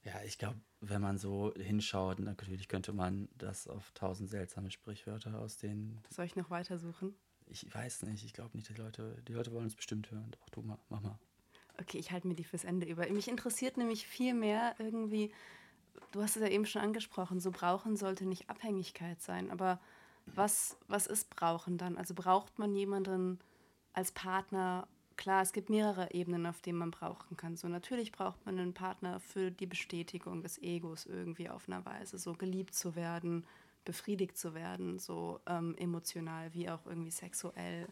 Ja, 0.05 0.21
ich 0.25 0.37
glaube, 0.37 0.61
wenn 0.81 1.01
man 1.01 1.17
so 1.17 1.55
hinschaut, 1.55 2.19
natürlich 2.19 2.69
könnte 2.69 2.93
man 2.93 3.29
das 3.39 3.69
auf 3.69 3.93
tausend 3.93 4.29
seltsame 4.29 4.71
Sprichwörter 4.71 5.39
aus 5.39 5.57
den. 5.57 6.03
Soll 6.11 6.27
ich 6.27 6.37
noch 6.37 6.51
weitersuchen? 6.51 7.15
Ich 7.47 7.73
weiß 7.73 8.03
nicht, 8.03 8.25
ich 8.25 8.33
glaube 8.33 8.57
nicht, 8.57 8.69
die 8.69 8.75
Leute, 8.75 9.23
die 9.29 9.33
Leute 9.33 9.53
wollen 9.53 9.67
es 9.67 9.77
bestimmt 9.77 10.11
hören. 10.11 10.31
Doch, 10.33 10.49
du 10.51 10.63
mal, 10.63 10.79
mach 10.89 11.01
mal. 11.01 11.19
Okay, 11.81 11.99
ich 11.99 12.11
halte 12.11 12.29
mir 12.29 12.35
die 12.35 12.45
fürs 12.45 12.65
Ende 12.65 12.87
über. 12.87 13.09
Mich 13.09 13.29
interessiert 13.29 13.77
nämlich 13.77 14.07
viel 14.07 14.35
mehr 14.35 14.75
irgendwie, 14.79 15.33
du 16.13 16.23
hast 16.23 16.37
es 16.37 16.43
ja 16.43 16.49
eben 16.49 16.67
schon 16.67 16.83
angesprochen, 16.83 17.41
so 17.41 17.51
brauchen 17.51 17.97
sollte 17.97 18.27
nicht 18.27 18.51
Abhängigkeit 18.51 19.21
sein, 19.21 19.51
aber 19.51 19.81
was, 20.27 20.77
was 20.89 21.07
ist 21.07 21.31
Brauchen 21.31 21.79
dann? 21.79 21.97
Also 21.97 22.15
braucht 22.15 22.59
man 22.59 22.75
jemanden 22.75 23.39
als 23.93 24.13
Partner? 24.13 24.87
Klar, 25.17 25.43
es 25.43 25.53
gibt 25.53 25.69
mehrere 25.69 26.13
Ebenen, 26.13 26.47
auf 26.47 26.63
denen 26.63 26.79
man 26.79 26.91
brauchen 26.91 27.37
kann. 27.37 27.57
So 27.57 27.69
natürlich 27.69 28.13
braucht 28.13 28.45
man 28.47 28.59
einen 28.59 28.75
Partner 28.75 29.21
für 29.21 29.51
die 29.51 29.67
Bestätigung 29.67 30.43
des 30.43 30.59
Egos 30.63 31.07
irgendwie 31.07 31.49
auf 31.49 31.69
einer 31.69 31.85
Weise, 31.85 32.19
so 32.19 32.33
geliebt 32.33 32.75
zu 32.75 32.95
werden, 32.95 33.45
befriedigt 33.85 34.39
zu 34.39 34.55
werden, 34.55 34.99
so 34.99 35.41
ähm, 35.47 35.77
emotional 35.77 36.53
wie 36.55 36.71
auch 36.71 36.87
irgendwie 36.87 37.11
sexuell. 37.11 37.89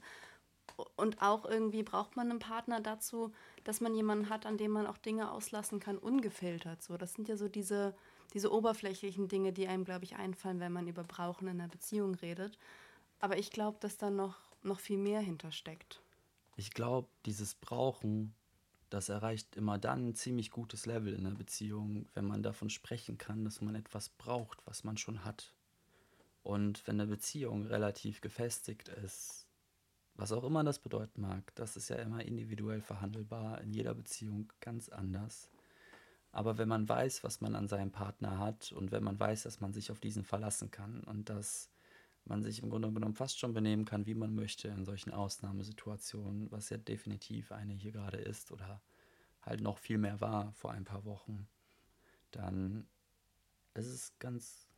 Und 0.96 1.22
auch 1.22 1.44
irgendwie 1.44 1.82
braucht 1.82 2.16
man 2.16 2.30
einen 2.30 2.38
Partner 2.38 2.80
dazu, 2.80 3.32
dass 3.64 3.80
man 3.80 3.94
jemanden 3.94 4.28
hat, 4.28 4.46
an 4.46 4.56
dem 4.56 4.70
man 4.70 4.86
auch 4.86 4.98
Dinge 4.98 5.30
auslassen 5.30 5.80
kann, 5.80 5.98
ungefiltert. 5.98 6.82
So, 6.82 6.96
das 6.96 7.14
sind 7.14 7.28
ja 7.28 7.36
so 7.36 7.48
diese, 7.48 7.94
diese 8.32 8.52
oberflächlichen 8.52 9.28
Dinge, 9.28 9.52
die 9.52 9.68
einem, 9.68 9.84
glaube 9.84 10.04
ich, 10.04 10.16
einfallen, 10.16 10.60
wenn 10.60 10.72
man 10.72 10.88
über 10.88 11.04
Brauchen 11.04 11.48
in 11.48 11.60
einer 11.60 11.68
Beziehung 11.68 12.14
redet. 12.14 12.58
Aber 13.18 13.38
ich 13.38 13.50
glaube, 13.50 13.78
dass 13.80 13.98
da 13.98 14.10
noch, 14.10 14.36
noch 14.62 14.80
viel 14.80 14.98
mehr 14.98 15.20
hintersteckt. 15.20 16.00
Ich 16.56 16.72
glaube, 16.72 17.08
dieses 17.26 17.54
Brauchen, 17.54 18.34
das 18.88 19.08
erreicht 19.08 19.56
immer 19.56 19.78
dann 19.78 20.08
ein 20.08 20.14
ziemlich 20.14 20.50
gutes 20.50 20.86
Level 20.86 21.14
in 21.14 21.26
einer 21.26 21.36
Beziehung, 21.36 22.06
wenn 22.14 22.26
man 22.26 22.42
davon 22.42 22.70
sprechen 22.70 23.18
kann, 23.18 23.44
dass 23.44 23.60
man 23.60 23.74
etwas 23.74 24.08
braucht, 24.08 24.58
was 24.66 24.84
man 24.84 24.96
schon 24.96 25.24
hat. 25.24 25.52
Und 26.42 26.86
wenn 26.86 27.00
eine 27.00 27.10
Beziehung 27.10 27.66
relativ 27.66 28.20
gefestigt 28.20 28.88
ist, 28.88 29.46
was 30.20 30.32
auch 30.32 30.44
immer 30.44 30.62
das 30.62 30.78
bedeuten 30.78 31.22
mag, 31.22 31.54
das 31.54 31.76
ist 31.76 31.88
ja 31.88 31.96
immer 31.96 32.22
individuell 32.22 32.82
verhandelbar, 32.82 33.60
in 33.62 33.72
jeder 33.72 33.94
Beziehung 33.94 34.52
ganz 34.60 34.90
anders. 34.90 35.50
Aber 36.30 36.58
wenn 36.58 36.68
man 36.68 36.88
weiß, 36.88 37.24
was 37.24 37.40
man 37.40 37.56
an 37.56 37.68
seinem 37.68 37.90
Partner 37.90 38.38
hat 38.38 38.70
und 38.72 38.92
wenn 38.92 39.02
man 39.02 39.18
weiß, 39.18 39.44
dass 39.44 39.60
man 39.60 39.72
sich 39.72 39.90
auf 39.90 39.98
diesen 39.98 40.22
verlassen 40.22 40.70
kann 40.70 41.02
und 41.04 41.30
dass 41.30 41.70
man 42.26 42.42
sich 42.42 42.62
im 42.62 42.68
Grunde 42.68 42.92
genommen 42.92 43.14
fast 43.14 43.38
schon 43.38 43.54
benehmen 43.54 43.86
kann, 43.86 44.06
wie 44.06 44.14
man 44.14 44.34
möchte 44.34 44.68
in 44.68 44.84
solchen 44.84 45.10
Ausnahmesituationen, 45.10 46.52
was 46.52 46.68
ja 46.68 46.76
definitiv 46.76 47.50
eine 47.50 47.72
hier 47.72 47.92
gerade 47.92 48.18
ist 48.18 48.52
oder 48.52 48.82
halt 49.40 49.62
noch 49.62 49.78
viel 49.78 49.96
mehr 49.98 50.20
war 50.20 50.52
vor 50.52 50.70
ein 50.70 50.84
paar 50.84 51.04
Wochen, 51.06 51.48
dann 52.30 52.86
ist 53.72 53.86
es 53.86 54.18
ganz 54.18 54.68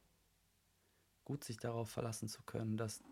gut, 1.24 1.42
sich 1.42 1.56
darauf 1.56 1.90
verlassen 1.90 2.28
zu 2.28 2.42
können, 2.44 2.76
dass 2.76 3.02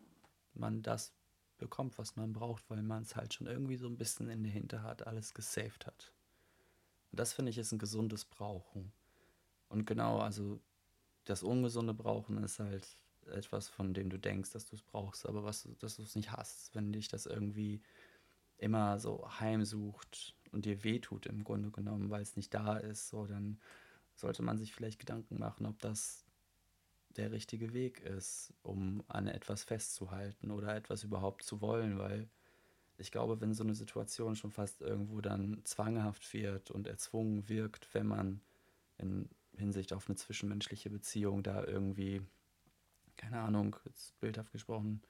man 0.55 0.83
das 0.83 1.13
bekommt, 1.61 1.99
was 1.99 2.17
man 2.17 2.33
braucht, 2.33 2.69
weil 2.69 2.83
man 2.83 3.03
es 3.03 3.15
halt 3.15 3.35
schon 3.35 3.47
irgendwie 3.47 3.77
so 3.77 3.87
ein 3.87 3.97
bisschen 3.97 4.29
in 4.29 4.43
der 4.43 4.53
Hinterhand 4.53 5.07
alles 5.07 5.33
gesaved 5.35 5.87
hat. 5.87 6.13
Und 7.13 7.21
das 7.21 7.33
finde 7.33 7.51
ich 7.51 7.59
ist 7.59 7.73
ein 7.73 7.79
gesundes 7.79 8.25
Brauchen. 8.25 8.93
Und 9.69 9.87
genau, 9.87 10.19
also 10.19 10.61
das 11.25 11.43
ungesunde 11.45 11.95
Brauchen 11.95 12.43
ist 12.43 12.59
halt 12.59 12.97
etwas, 13.27 13.69
von 13.69 13.95
dem 13.95 14.11
du 14.11 14.19
denkst, 14.19 14.51
dass 14.51 14.67
du 14.67 14.75
es 14.75 14.83
brauchst, 14.83 15.27
aber 15.27 15.45
was, 15.45 15.69
dass 15.79 15.97
du 15.97 16.03
es 16.03 16.17
nicht 16.17 16.33
hast, 16.33 16.75
wenn 16.75 16.93
dich 16.93 17.09
das 17.09 17.27
irgendwie 17.27 17.81
immer 18.59 18.99
so 18.99 19.29
heimsucht 19.39 20.35
und 20.53 20.65
dir 20.65 20.83
wehtut 20.83 21.27
im 21.27 21.45
Grunde 21.45 21.71
genommen, 21.71 22.11
weil 22.11 22.23
es 22.23 22.37
nicht 22.37 22.53
da 22.53 22.77
ist, 22.77 23.09
so 23.09 23.27
dann 23.27 23.61
sollte 24.15 24.43
man 24.43 24.59
sich 24.59 24.75
vielleicht 24.75 24.99
Gedanken 24.99 25.39
machen, 25.39 25.67
ob 25.67 25.79
das 25.79 26.25
der 27.17 27.33
richtige 27.33 27.73
Weg 27.73 28.01
ist, 28.01 28.53
um 28.63 29.03
an 29.09 29.27
etwas 29.27 29.65
festzuhalten 29.65 30.51
oder 30.51 30.75
etwas 30.75 31.05
überhaupt 31.05 31.43
zu 31.43 31.61
wollen, 31.61 31.99
weil 31.99 32.29
ich 32.99 33.11
glaube, 33.11 33.41
wenn 33.41 33.55
so 33.55 33.65
eine 33.65 33.75
Situation 33.75 34.37
schon 34.37 34.53
fast 34.53 34.83
irgendwo 34.83 35.21
dann 35.21 35.61
zwanghaft 35.65 36.33
wird 36.35 36.71
und 36.71 36.87
erzwungen 36.87 37.49
wirkt, 37.49 37.93
wenn 37.95 38.07
man 38.07 38.41
in 38.99 39.29
Hinsicht 39.57 39.93
auf 39.93 40.09
eine 40.09 40.17
zwischenmenschliche 40.17 40.91
Beziehung 40.91 41.43
da 41.43 41.65
irgendwie, 41.65 42.23
keine 43.17 43.41
Ahnung, 43.41 43.77
jetzt 43.87 44.19
bildhaft 44.21 44.53
gesprochen, 44.53 45.03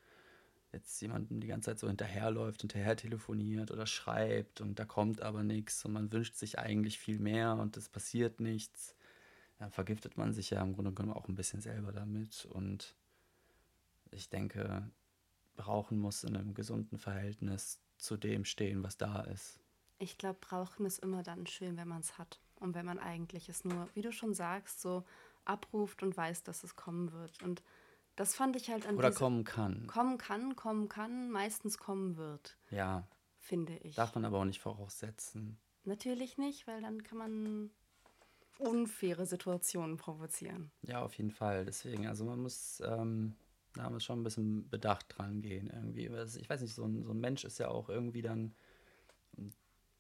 jetzt 0.72 1.00
jemanden 1.02 1.40
die 1.40 1.48
ganze 1.48 1.70
Zeit 1.70 1.80
so 1.80 1.88
hinterherläuft, 1.88 2.60
hinterher 2.60 2.96
telefoniert 2.96 3.70
oder 3.72 3.86
schreibt 3.86 4.60
und 4.60 4.78
da 4.78 4.84
kommt 4.84 5.20
aber 5.20 5.42
nichts 5.42 5.84
und 5.84 5.92
man 5.92 6.12
wünscht 6.12 6.36
sich 6.36 6.58
eigentlich 6.58 6.98
viel 6.98 7.18
mehr 7.18 7.54
und 7.54 7.76
es 7.76 7.88
passiert 7.88 8.40
nichts 8.40 8.94
ja, 9.60 9.68
vergiftet 9.68 10.16
man 10.16 10.32
sich 10.32 10.50
ja 10.50 10.62
im 10.62 10.72
Grunde 10.74 10.92
genommen 10.92 11.16
auch 11.16 11.28
ein 11.28 11.34
bisschen 11.34 11.60
selber 11.60 11.92
damit. 11.92 12.46
Und 12.46 12.96
ich 14.10 14.30
denke, 14.30 14.90
Brauchen 15.56 15.98
muss 15.98 16.24
in 16.24 16.36
einem 16.36 16.54
gesunden 16.54 16.98
Verhältnis 16.98 17.78
zu 17.98 18.16
dem 18.16 18.44
stehen, 18.44 18.82
was 18.82 18.96
da 18.96 19.20
ist. 19.20 19.60
Ich 19.98 20.16
glaube, 20.16 20.38
Brauchen 20.40 20.86
ist 20.86 21.00
immer 21.00 21.22
dann 21.22 21.46
schön, 21.46 21.76
wenn 21.76 21.88
man 21.88 22.00
es 22.00 22.16
hat. 22.16 22.40
Und 22.56 22.74
wenn 22.74 22.86
man 22.86 22.98
eigentlich 22.98 23.48
es 23.50 23.64
nur, 23.64 23.88
wie 23.94 24.02
du 24.02 24.12
schon 24.12 24.34
sagst, 24.34 24.80
so 24.80 25.04
abruft 25.44 26.02
und 26.02 26.16
weiß, 26.16 26.42
dass 26.42 26.64
es 26.64 26.76
kommen 26.76 27.12
wird. 27.12 27.42
Und 27.42 27.62
das 28.16 28.34
fand 28.34 28.56
ich 28.56 28.70
halt 28.70 28.86
an 28.86 28.96
Oder 28.96 29.12
kommen 29.12 29.44
kann. 29.44 29.86
Kommen 29.86 30.16
kann, 30.16 30.56
kommen 30.56 30.88
kann, 30.88 31.30
meistens 31.30 31.76
kommen 31.76 32.16
wird. 32.16 32.56
Ja. 32.70 33.06
Finde 33.36 33.76
ich. 33.78 33.94
Darf 33.94 34.14
man 34.14 34.24
aber 34.24 34.38
auch 34.38 34.44
nicht 34.44 34.60
voraussetzen. 34.60 35.58
Natürlich 35.84 36.38
nicht, 36.38 36.66
weil 36.66 36.80
dann 36.82 37.02
kann 37.02 37.18
man 37.18 37.70
unfaire 38.60 39.26
Situationen 39.26 39.96
provozieren. 39.96 40.70
Ja, 40.82 41.02
auf 41.02 41.14
jeden 41.14 41.30
Fall. 41.30 41.64
Deswegen, 41.64 42.06
also 42.06 42.24
man 42.24 42.40
muss, 42.40 42.82
ähm, 42.84 43.34
da 43.74 43.88
muss 43.90 44.04
schon 44.04 44.20
ein 44.20 44.24
bisschen 44.24 44.68
bedacht 44.68 45.06
dran 45.16 45.40
gehen 45.40 45.68
irgendwie. 45.68 46.06
Ich 46.38 46.48
weiß 46.48 46.60
nicht, 46.60 46.74
so 46.74 46.84
ein, 46.84 47.04
so 47.04 47.12
ein 47.12 47.20
Mensch 47.20 47.44
ist 47.44 47.58
ja 47.58 47.68
auch 47.68 47.88
irgendwie 47.88 48.22
dann 48.22 48.54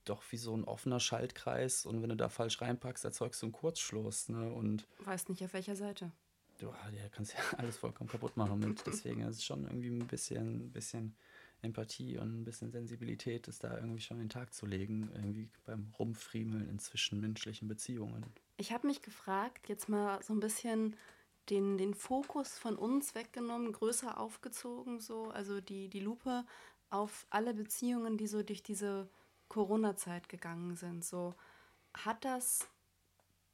doch 0.04 0.22
wie 0.30 0.36
so 0.36 0.56
ein 0.56 0.64
offener 0.64 1.00
Schaltkreis 1.00 1.86
und 1.86 2.02
wenn 2.02 2.08
du 2.08 2.16
da 2.16 2.28
falsch 2.28 2.60
reinpackst, 2.60 3.04
erzeugst 3.04 3.42
du 3.42 3.46
einen 3.46 3.52
Kurzschluss. 3.52 4.28
Ne? 4.28 4.52
Und 4.52 4.86
weißt 5.04 5.28
nicht 5.28 5.44
auf 5.44 5.52
welcher 5.52 5.76
Seite. 5.76 6.12
Du 6.58 6.66
ja, 6.66 7.08
kannst 7.10 7.32
ja 7.32 7.38
alles 7.58 7.78
vollkommen 7.78 8.10
kaputt 8.10 8.36
machen 8.36 8.58
mit. 8.58 8.86
Deswegen 8.86 9.22
ist 9.22 9.36
es 9.36 9.44
schon 9.44 9.64
irgendwie 9.64 9.88
ein 9.88 10.06
bisschen, 10.06 10.70
bisschen 10.72 11.16
Empathie 11.62 12.18
und 12.18 12.40
ein 12.40 12.44
bisschen 12.44 12.70
Sensibilität 12.70 13.48
ist 13.48 13.64
da 13.64 13.76
irgendwie 13.76 14.00
schon 14.00 14.18
in 14.18 14.24
den 14.24 14.30
Tag 14.30 14.52
zu 14.52 14.66
legen, 14.66 15.10
irgendwie 15.14 15.50
beim 15.64 15.92
Rumfriemeln 15.98 16.68
in 16.68 16.78
zwischenmenschlichen 16.78 17.68
Beziehungen. 17.68 18.26
Ich 18.60 18.72
habe 18.72 18.88
mich 18.88 19.00
gefragt, 19.00 19.70
jetzt 19.70 19.88
mal 19.88 20.22
so 20.22 20.34
ein 20.34 20.40
bisschen 20.40 20.94
den, 21.48 21.78
den 21.78 21.94
Fokus 21.94 22.58
von 22.58 22.76
uns 22.76 23.14
weggenommen, 23.14 23.72
größer 23.72 24.20
aufgezogen, 24.20 25.00
so, 25.00 25.30
also 25.30 25.62
die, 25.62 25.88
die 25.88 26.00
Lupe 26.00 26.44
auf 26.90 27.26
alle 27.30 27.54
Beziehungen, 27.54 28.18
die 28.18 28.26
so 28.26 28.42
durch 28.42 28.62
diese 28.62 29.08
Corona-Zeit 29.48 30.28
gegangen 30.28 30.76
sind. 30.76 31.06
So, 31.06 31.34
hat 31.94 32.22
das 32.26 32.68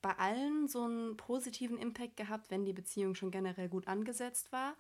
bei 0.03 0.11
allen 0.19 0.67
so 0.67 0.83
einen 0.83 1.17
positiven 1.17 1.79
Impact 1.79 2.17
gehabt, 2.17 2.51
wenn 2.51 2.65
die 2.65 2.73
Beziehung 2.73 3.15
schon 3.15 3.31
generell 3.31 3.69
gut 3.69 3.87
angesetzt 3.87 4.51
war? 4.51 4.75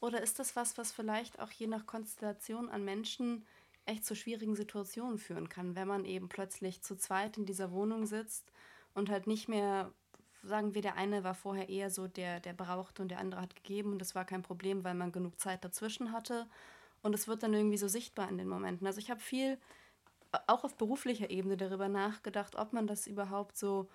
Oder 0.00 0.20
ist 0.22 0.40
das 0.40 0.56
was, 0.56 0.76
was 0.76 0.90
vielleicht 0.90 1.38
auch 1.38 1.52
je 1.52 1.68
nach 1.68 1.86
Konstellation 1.86 2.68
an 2.68 2.84
Menschen 2.84 3.46
echt 3.86 4.04
zu 4.04 4.16
schwierigen 4.16 4.56
Situationen 4.56 5.18
führen 5.18 5.48
kann, 5.48 5.76
wenn 5.76 5.86
man 5.86 6.04
eben 6.04 6.28
plötzlich 6.28 6.82
zu 6.82 6.96
zweit 6.96 7.38
in 7.38 7.46
dieser 7.46 7.70
Wohnung 7.70 8.06
sitzt 8.06 8.50
und 8.98 9.10
halt 9.10 9.26
nicht 9.26 9.48
mehr, 9.48 9.92
sagen 10.42 10.74
wir, 10.74 10.82
der 10.82 10.96
eine 10.96 11.24
war 11.24 11.34
vorher 11.34 11.68
eher 11.68 11.90
so, 11.90 12.08
der, 12.08 12.40
der 12.40 12.52
brauchte 12.52 13.02
und 13.02 13.08
der 13.08 13.20
andere 13.20 13.40
hat 13.40 13.56
gegeben 13.56 13.92
und 13.92 13.98
das 14.00 14.14
war 14.14 14.24
kein 14.24 14.42
Problem, 14.42 14.84
weil 14.84 14.94
man 14.94 15.12
genug 15.12 15.40
Zeit 15.40 15.64
dazwischen 15.64 16.12
hatte. 16.12 16.46
Und 17.02 17.14
es 17.14 17.28
wird 17.28 17.42
dann 17.42 17.54
irgendwie 17.54 17.78
so 17.78 17.88
sichtbar 17.88 18.28
in 18.28 18.38
den 18.38 18.48
Momenten. 18.48 18.86
Also 18.86 18.98
ich 18.98 19.10
habe 19.10 19.20
viel, 19.20 19.58
auch 20.46 20.64
auf 20.64 20.76
beruflicher 20.76 21.30
Ebene, 21.30 21.56
darüber 21.56 21.88
nachgedacht, 21.88 22.56
ob 22.56 22.72
man 22.72 22.86
das 22.86 23.06
überhaupt 23.06 23.56
so 23.56 23.88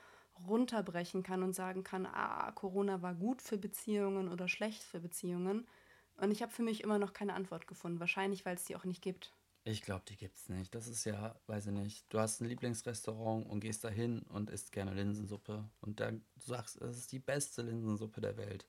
runterbrechen 0.47 1.21
kann 1.21 1.43
und 1.43 1.53
sagen 1.53 1.83
kann, 1.83 2.05
ah, 2.05 2.51
Corona 2.53 3.01
war 3.01 3.13
gut 3.13 3.41
für 3.41 3.57
Beziehungen 3.57 4.29
oder 4.29 4.47
schlecht 4.47 4.81
für 4.81 4.99
Beziehungen. 4.99 5.67
Und 6.17 6.31
ich 6.31 6.41
habe 6.41 6.51
für 6.51 6.63
mich 6.63 6.83
immer 6.83 6.97
noch 6.97 7.13
keine 7.13 7.33
Antwort 7.33 7.67
gefunden. 7.67 7.99
Wahrscheinlich, 7.99 8.45
weil 8.45 8.55
es 8.55 8.65
die 8.65 8.75
auch 8.75 8.85
nicht 8.85 9.01
gibt. 9.01 9.33
Ich 9.65 9.81
glaube, 9.81 10.03
die 10.09 10.17
gibt 10.17 10.35
es 10.35 10.49
nicht. 10.49 10.75
Das 10.75 10.87
ist 10.87 11.05
ja, 11.05 11.39
weiß 11.47 11.67
ich 11.67 11.71
nicht, 11.71 12.05
du 12.09 12.19
hast 12.19 12.41
ein 12.41 12.49
Lieblingsrestaurant 12.49 13.49
und 13.49 13.61
gehst 13.61 13.83
da 13.83 13.89
hin 13.89 14.23
und 14.29 14.49
isst 14.49 14.73
gerne 14.73 14.93
Linsensuppe. 14.93 15.69
Und 15.79 16.01
dann 16.01 16.23
du 16.35 16.45
sagst, 16.45 16.81
das 16.81 16.97
ist 16.97 17.11
die 17.13 17.19
beste 17.19 17.61
Linsensuppe 17.61 18.19
der 18.19 18.35
Welt. 18.35 18.67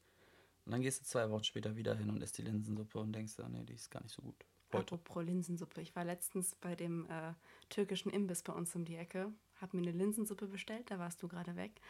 Und 0.65 0.73
dann 0.73 0.83
gehst 0.83 1.01
du 1.01 1.05
zwei 1.05 1.29
Wochen 1.31 1.43
später 1.43 1.75
wieder 1.77 1.97
hin 1.97 2.11
und 2.11 2.23
isst 2.23 2.39
die 2.39 2.43
Linsensuppe 2.43 3.01
und 3.01 3.13
denkst, 3.13 3.35
oh, 3.39 3.49
nee, 3.49 3.65
die 3.65 3.75
ist 3.75 3.91
gar 3.91 4.03
nicht 4.03 4.15
so 4.15 4.23
gut. 4.23 4.37
Heute. 4.73 4.95
Apropos 4.95 5.25
Linsensuppe. 5.25 5.81
Ich 5.81 5.95
war 5.97 6.05
letztens 6.05 6.55
bei 6.55 6.77
dem 6.77 7.07
äh, 7.11 7.35
türkischen 7.69 8.11
Imbiss 8.11 8.43
bei 8.43 8.53
uns 8.53 8.75
um 8.77 8.85
die 8.85 8.97
Ecke, 8.97 9.33
habe 9.61 9.77
mir 9.77 9.83
eine 9.83 9.99
Linsensuppe 9.99 10.47
bestellt, 10.47 10.91
da 10.91 10.99
warst 10.99 11.23
du 11.23 11.29
gerade 11.29 11.57
weg. 11.57 11.81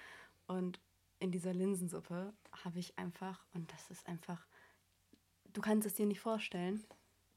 Und 0.46 0.80
in 1.18 1.30
dieser 1.30 1.52
Linsensuppe 1.52 2.32
habe 2.64 2.78
ich 2.78 2.98
einfach, 2.98 3.44
und 3.52 3.70
das 3.72 3.90
ist 3.90 4.06
einfach 4.06 4.46
du 5.54 5.60
kannst 5.60 5.86
es 5.86 5.94
dir 5.94 6.04
nicht 6.04 6.20
vorstellen, 6.20 6.84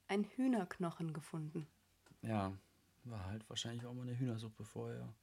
ein 0.08 0.24
Hühnerknochen 0.24 1.14
gefunden. 1.14 1.68
Ja, 2.22 2.54
war 3.04 3.26
halt 3.26 3.48
wahrscheinlich 3.50 3.86
auch 3.86 3.94
mal 3.94 4.04
eine 4.04 4.18
Hühnersuppe 4.18 4.64
vorher. 4.64 5.14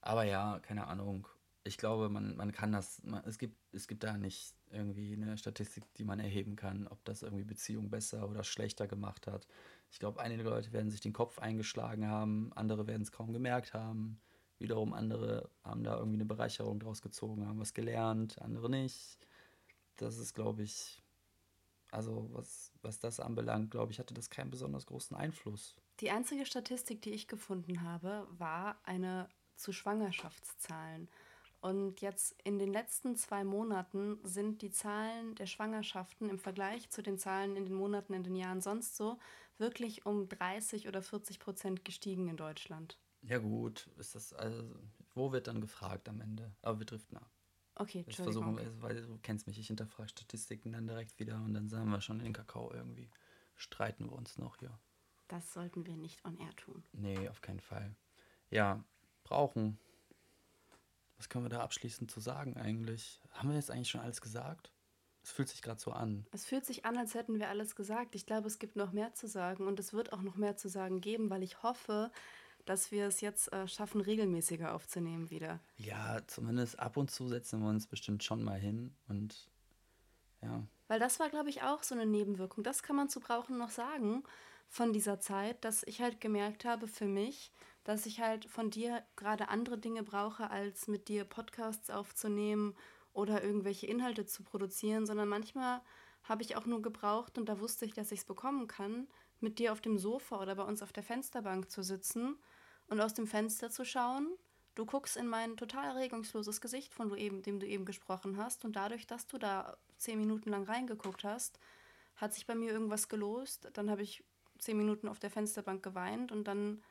Aber 0.00 0.24
ja, 0.24 0.58
keine 0.60 0.86
Ahnung. 0.86 1.28
Ich 1.62 1.76
glaube, 1.76 2.08
man, 2.08 2.36
man 2.36 2.52
kann 2.52 2.72
das, 2.72 3.02
man, 3.02 3.22
es, 3.26 3.38
gibt, 3.38 3.56
es 3.74 3.86
gibt 3.86 4.02
da 4.02 4.16
nicht 4.16 4.54
irgendwie 4.70 5.12
eine 5.12 5.36
Statistik, 5.36 5.84
die 5.94 6.04
man 6.04 6.18
erheben 6.18 6.56
kann, 6.56 6.86
ob 6.88 7.04
das 7.04 7.22
irgendwie 7.22 7.44
Beziehung 7.44 7.90
besser 7.90 8.28
oder 8.28 8.44
schlechter 8.44 8.86
gemacht 8.86 9.26
hat. 9.26 9.46
Ich 9.90 9.98
glaube, 9.98 10.20
einige 10.20 10.42
Leute 10.42 10.72
werden 10.72 10.90
sich 10.90 11.00
den 11.00 11.12
Kopf 11.12 11.38
eingeschlagen 11.38 12.06
haben, 12.06 12.50
andere 12.54 12.86
werden 12.86 13.02
es 13.02 13.12
kaum 13.12 13.32
gemerkt 13.32 13.74
haben. 13.74 14.20
Wiederum 14.58 14.92
andere 14.92 15.50
haben 15.62 15.84
da 15.84 15.96
irgendwie 15.96 16.16
eine 16.16 16.26
Bereicherung 16.26 16.80
draus 16.80 17.02
gezogen, 17.02 17.46
haben 17.46 17.60
was 17.60 17.74
gelernt, 17.74 18.40
andere 18.40 18.70
nicht. 18.70 19.18
Das 19.96 20.18
ist, 20.18 20.34
glaube 20.34 20.62
ich, 20.62 21.02
also 21.90 22.28
was, 22.32 22.72
was 22.82 22.98
das 22.98 23.20
anbelangt, 23.20 23.70
glaube 23.70 23.92
ich, 23.92 23.98
hatte 23.98 24.14
das 24.14 24.30
keinen 24.30 24.50
besonders 24.50 24.86
großen 24.86 25.16
Einfluss. 25.16 25.76
Die 26.00 26.10
einzige 26.10 26.46
Statistik, 26.46 27.02
die 27.02 27.12
ich 27.12 27.28
gefunden 27.28 27.82
habe, 27.82 28.26
war 28.30 28.80
eine 28.84 29.28
zu 29.56 29.72
Schwangerschaftszahlen. 29.72 31.08
Und 31.60 32.00
jetzt 32.00 32.34
in 32.42 32.58
den 32.58 32.72
letzten 32.72 33.16
zwei 33.16 33.44
Monaten 33.44 34.18
sind 34.22 34.62
die 34.62 34.70
Zahlen 34.70 35.34
der 35.34 35.46
Schwangerschaften 35.46 36.30
im 36.30 36.38
Vergleich 36.38 36.88
zu 36.88 37.02
den 37.02 37.18
Zahlen 37.18 37.54
in 37.54 37.66
den 37.66 37.74
Monaten, 37.74 38.14
in 38.14 38.24
den 38.24 38.34
Jahren 38.34 38.62
sonst 38.62 38.96
so, 38.96 39.18
wirklich 39.58 40.06
um 40.06 40.28
30 40.28 40.88
oder 40.88 41.02
40 41.02 41.38
Prozent 41.38 41.84
gestiegen 41.84 42.28
in 42.28 42.38
Deutschland. 42.38 42.98
Ja 43.20 43.36
gut, 43.36 43.90
ist 43.98 44.14
das 44.14 44.32
also, 44.32 44.64
wo 45.14 45.32
wird 45.32 45.48
dann 45.48 45.60
gefragt 45.60 46.08
am 46.08 46.22
Ende? 46.22 46.54
Aber 46.62 46.78
wir 46.78 46.86
driften 46.86 47.18
ab. 47.18 47.30
Okay, 47.80 48.04
Ich 48.06 48.16
versuche, 48.16 48.82
weil 48.82 49.00
du 49.06 49.18
kennst 49.22 49.46
mich, 49.46 49.58
ich 49.58 49.68
hinterfrage 49.68 50.10
Statistiken 50.10 50.72
dann 50.72 50.86
direkt 50.86 51.18
wieder 51.18 51.36
und 51.36 51.54
dann 51.54 51.70
sagen 51.70 51.88
wir 51.90 52.02
schon 52.02 52.18
in 52.18 52.26
den 52.26 52.32
Kakao 52.34 52.70
irgendwie. 52.74 53.08
Streiten 53.56 54.10
wir 54.10 54.12
uns 54.12 54.36
noch 54.36 54.58
hier. 54.58 54.78
Das 55.28 55.54
sollten 55.54 55.86
wir 55.86 55.96
nicht 55.96 56.22
on 56.26 56.36
air 56.36 56.54
tun. 56.56 56.84
Nee, 56.92 57.26
auf 57.30 57.40
keinen 57.40 57.60
Fall. 57.60 57.96
Ja, 58.50 58.84
brauchen. 59.24 59.78
Was 61.16 61.30
können 61.30 61.46
wir 61.46 61.48
da 61.48 61.60
abschließend 61.60 62.10
zu 62.10 62.20
sagen 62.20 62.58
eigentlich? 62.58 63.22
Haben 63.30 63.48
wir 63.48 63.56
jetzt 63.56 63.70
eigentlich 63.70 63.88
schon 63.88 64.02
alles 64.02 64.20
gesagt? 64.20 64.70
Es 65.22 65.32
fühlt 65.32 65.48
sich 65.48 65.62
gerade 65.62 65.80
so 65.80 65.92
an. 65.92 66.26
Es 66.32 66.44
fühlt 66.44 66.66
sich 66.66 66.84
an, 66.84 66.98
als 66.98 67.14
hätten 67.14 67.38
wir 67.38 67.48
alles 67.48 67.76
gesagt. 67.76 68.14
Ich 68.14 68.26
glaube, 68.26 68.46
es 68.46 68.58
gibt 68.58 68.76
noch 68.76 68.92
mehr 68.92 69.14
zu 69.14 69.26
sagen 69.26 69.66
und 69.66 69.80
es 69.80 69.94
wird 69.94 70.12
auch 70.12 70.20
noch 70.20 70.36
mehr 70.36 70.58
zu 70.58 70.68
sagen 70.68 71.00
geben, 71.00 71.30
weil 71.30 71.42
ich 71.42 71.62
hoffe, 71.62 72.10
dass 72.66 72.90
wir 72.90 73.06
es 73.06 73.20
jetzt 73.20 73.52
äh, 73.52 73.66
schaffen, 73.68 74.00
regelmäßiger 74.00 74.74
aufzunehmen 74.74 75.30
wieder. 75.30 75.60
Ja, 75.76 76.18
zumindest 76.26 76.78
ab 76.78 76.96
und 76.96 77.10
zu 77.10 77.28
setzen 77.28 77.60
wir 77.60 77.68
uns 77.68 77.86
bestimmt 77.86 78.24
schon 78.24 78.42
mal 78.42 78.58
hin 78.58 78.94
und 79.08 79.50
ja. 80.42 80.66
Weil 80.88 80.98
das 80.98 81.20
war, 81.20 81.28
glaube 81.28 81.50
ich, 81.50 81.62
auch 81.62 81.82
so 81.82 81.94
eine 81.94 82.06
Nebenwirkung. 82.06 82.64
Das 82.64 82.82
kann 82.82 82.96
man 82.96 83.08
zu 83.08 83.20
brauchen 83.20 83.58
noch 83.58 83.70
sagen 83.70 84.24
von 84.68 84.92
dieser 84.92 85.20
Zeit, 85.20 85.64
dass 85.64 85.82
ich 85.84 86.00
halt 86.00 86.20
gemerkt 86.20 86.64
habe 86.64 86.88
für 86.88 87.06
mich, 87.06 87.52
dass 87.84 88.06
ich 88.06 88.20
halt 88.20 88.44
von 88.46 88.70
dir 88.70 89.02
gerade 89.16 89.48
andere 89.48 89.78
Dinge 89.78 90.02
brauche, 90.02 90.50
als 90.50 90.88
mit 90.88 91.08
dir 91.08 91.24
Podcasts 91.24 91.90
aufzunehmen 91.90 92.74
oder 93.12 93.42
irgendwelche 93.42 93.86
Inhalte 93.86 94.26
zu 94.26 94.42
produzieren, 94.42 95.06
sondern 95.06 95.28
manchmal 95.28 95.80
habe 96.22 96.42
ich 96.42 96.56
auch 96.56 96.66
nur 96.66 96.82
gebraucht 96.82 97.38
und 97.38 97.48
da 97.48 97.60
wusste 97.60 97.84
ich, 97.84 97.94
dass 97.94 98.12
ich 98.12 98.20
es 98.20 98.24
bekommen 98.24 98.68
kann, 98.68 99.08
mit 99.40 99.58
dir 99.58 99.72
auf 99.72 99.80
dem 99.80 99.98
Sofa 99.98 100.40
oder 100.40 100.54
bei 100.54 100.62
uns 100.62 100.82
auf 100.82 100.92
der 100.92 101.02
Fensterbank 101.02 101.70
zu 101.70 101.82
sitzen 101.82 102.36
und 102.90 103.00
aus 103.00 103.14
dem 103.14 103.26
Fenster 103.26 103.70
zu 103.70 103.84
schauen. 103.84 104.28
Du 104.74 104.84
guckst 104.84 105.16
in 105.16 105.26
mein 105.26 105.56
total 105.56 105.92
regungsloses 105.92 106.60
Gesicht, 106.60 106.92
von 106.92 107.08
du 107.08 107.16
eben, 107.16 107.42
dem 107.42 107.58
du 107.58 107.66
eben 107.66 107.84
gesprochen 107.84 108.36
hast, 108.36 108.64
und 108.64 108.76
dadurch, 108.76 109.06
dass 109.06 109.26
du 109.26 109.38
da 109.38 109.76
zehn 109.96 110.18
Minuten 110.18 110.50
lang 110.50 110.64
reingeguckt 110.64 111.24
hast, 111.24 111.58
hat 112.16 112.34
sich 112.34 112.46
bei 112.46 112.54
mir 112.54 112.70
irgendwas 112.70 113.08
gelost. 113.08 113.68
Dann 113.72 113.90
habe 113.90 114.02
ich 114.02 114.22
zehn 114.58 114.76
Minuten 114.76 115.08
auf 115.08 115.18
der 115.18 115.30
Fensterbank 115.30 115.82
geweint 115.82 116.32
und 116.32 116.44
dann 116.44 116.82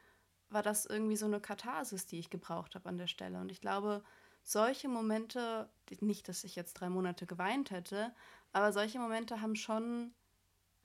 war 0.50 0.64
das 0.64 0.86
irgendwie 0.86 1.16
so 1.16 1.26
eine 1.26 1.40
Katharsis, 1.40 2.08
die 2.08 2.18
ich 2.18 2.30
gebraucht 2.30 2.76
habe 2.76 2.90
an 2.90 2.98
der 2.98 3.08
Stelle. 3.08 3.40
Und 3.40 3.52
ich 3.52 3.62
glaube, 3.62 4.04
solche 4.44 4.88
Momente, 4.88 5.70
nicht, 6.00 6.28
dass 6.28 6.44
ich 6.44 6.56
jetzt 6.56 6.74
drei 6.74 6.90
Monate 6.90 7.28
geweint 7.28 7.72
hätte, 7.72 8.14
aber 8.52 8.74
solche 8.74 9.00
Momente 9.00 9.42
haben 9.42 9.56
schon 9.56 10.14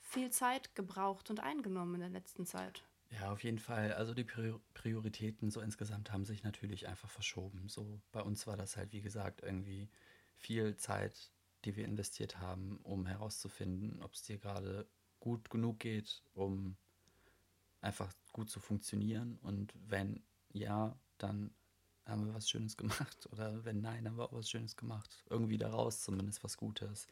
viel 0.00 0.30
Zeit 0.30 0.74
gebraucht 0.74 1.30
und 1.30 1.40
eingenommen 1.40 1.94
in 1.94 2.00
der 2.00 2.10
letzten 2.10 2.44
Zeit. 2.44 2.84
Ja, 3.14 3.32
auf 3.32 3.44
jeden 3.44 3.58
Fall. 3.58 3.92
Also 3.92 4.12
die 4.14 4.24
Prioritäten 4.24 5.50
so 5.50 5.60
insgesamt 5.60 6.10
haben 6.12 6.24
sich 6.24 6.42
natürlich 6.42 6.88
einfach 6.88 7.10
verschoben. 7.10 7.68
So 7.68 8.00
bei 8.12 8.20
uns 8.20 8.46
war 8.46 8.56
das 8.56 8.76
halt, 8.76 8.92
wie 8.92 9.02
gesagt, 9.02 9.42
irgendwie 9.42 9.88
viel 10.36 10.76
Zeit, 10.76 11.30
die 11.64 11.76
wir 11.76 11.84
investiert 11.84 12.38
haben, 12.38 12.78
um 12.82 13.06
herauszufinden, 13.06 14.02
ob 14.02 14.14
es 14.14 14.22
dir 14.22 14.38
gerade 14.38 14.86
gut 15.20 15.48
genug 15.50 15.78
geht, 15.80 16.22
um 16.34 16.76
einfach 17.80 18.12
gut 18.32 18.50
zu 18.50 18.60
funktionieren. 18.60 19.38
Und 19.42 19.72
wenn 19.86 20.22
ja, 20.52 20.96
dann 21.18 21.54
haben 22.06 22.26
wir 22.26 22.34
was 22.34 22.48
Schönes 22.50 22.76
gemacht. 22.76 23.28
Oder 23.32 23.64
wenn 23.64 23.80
nein, 23.80 24.06
haben 24.06 24.16
wir 24.18 24.24
auch 24.24 24.32
was 24.32 24.50
Schönes 24.50 24.76
gemacht. 24.76 25.24
Irgendwie 25.30 25.58
daraus 25.58 26.02
zumindest 26.02 26.42
was 26.42 26.56
Gutes. 26.56 27.06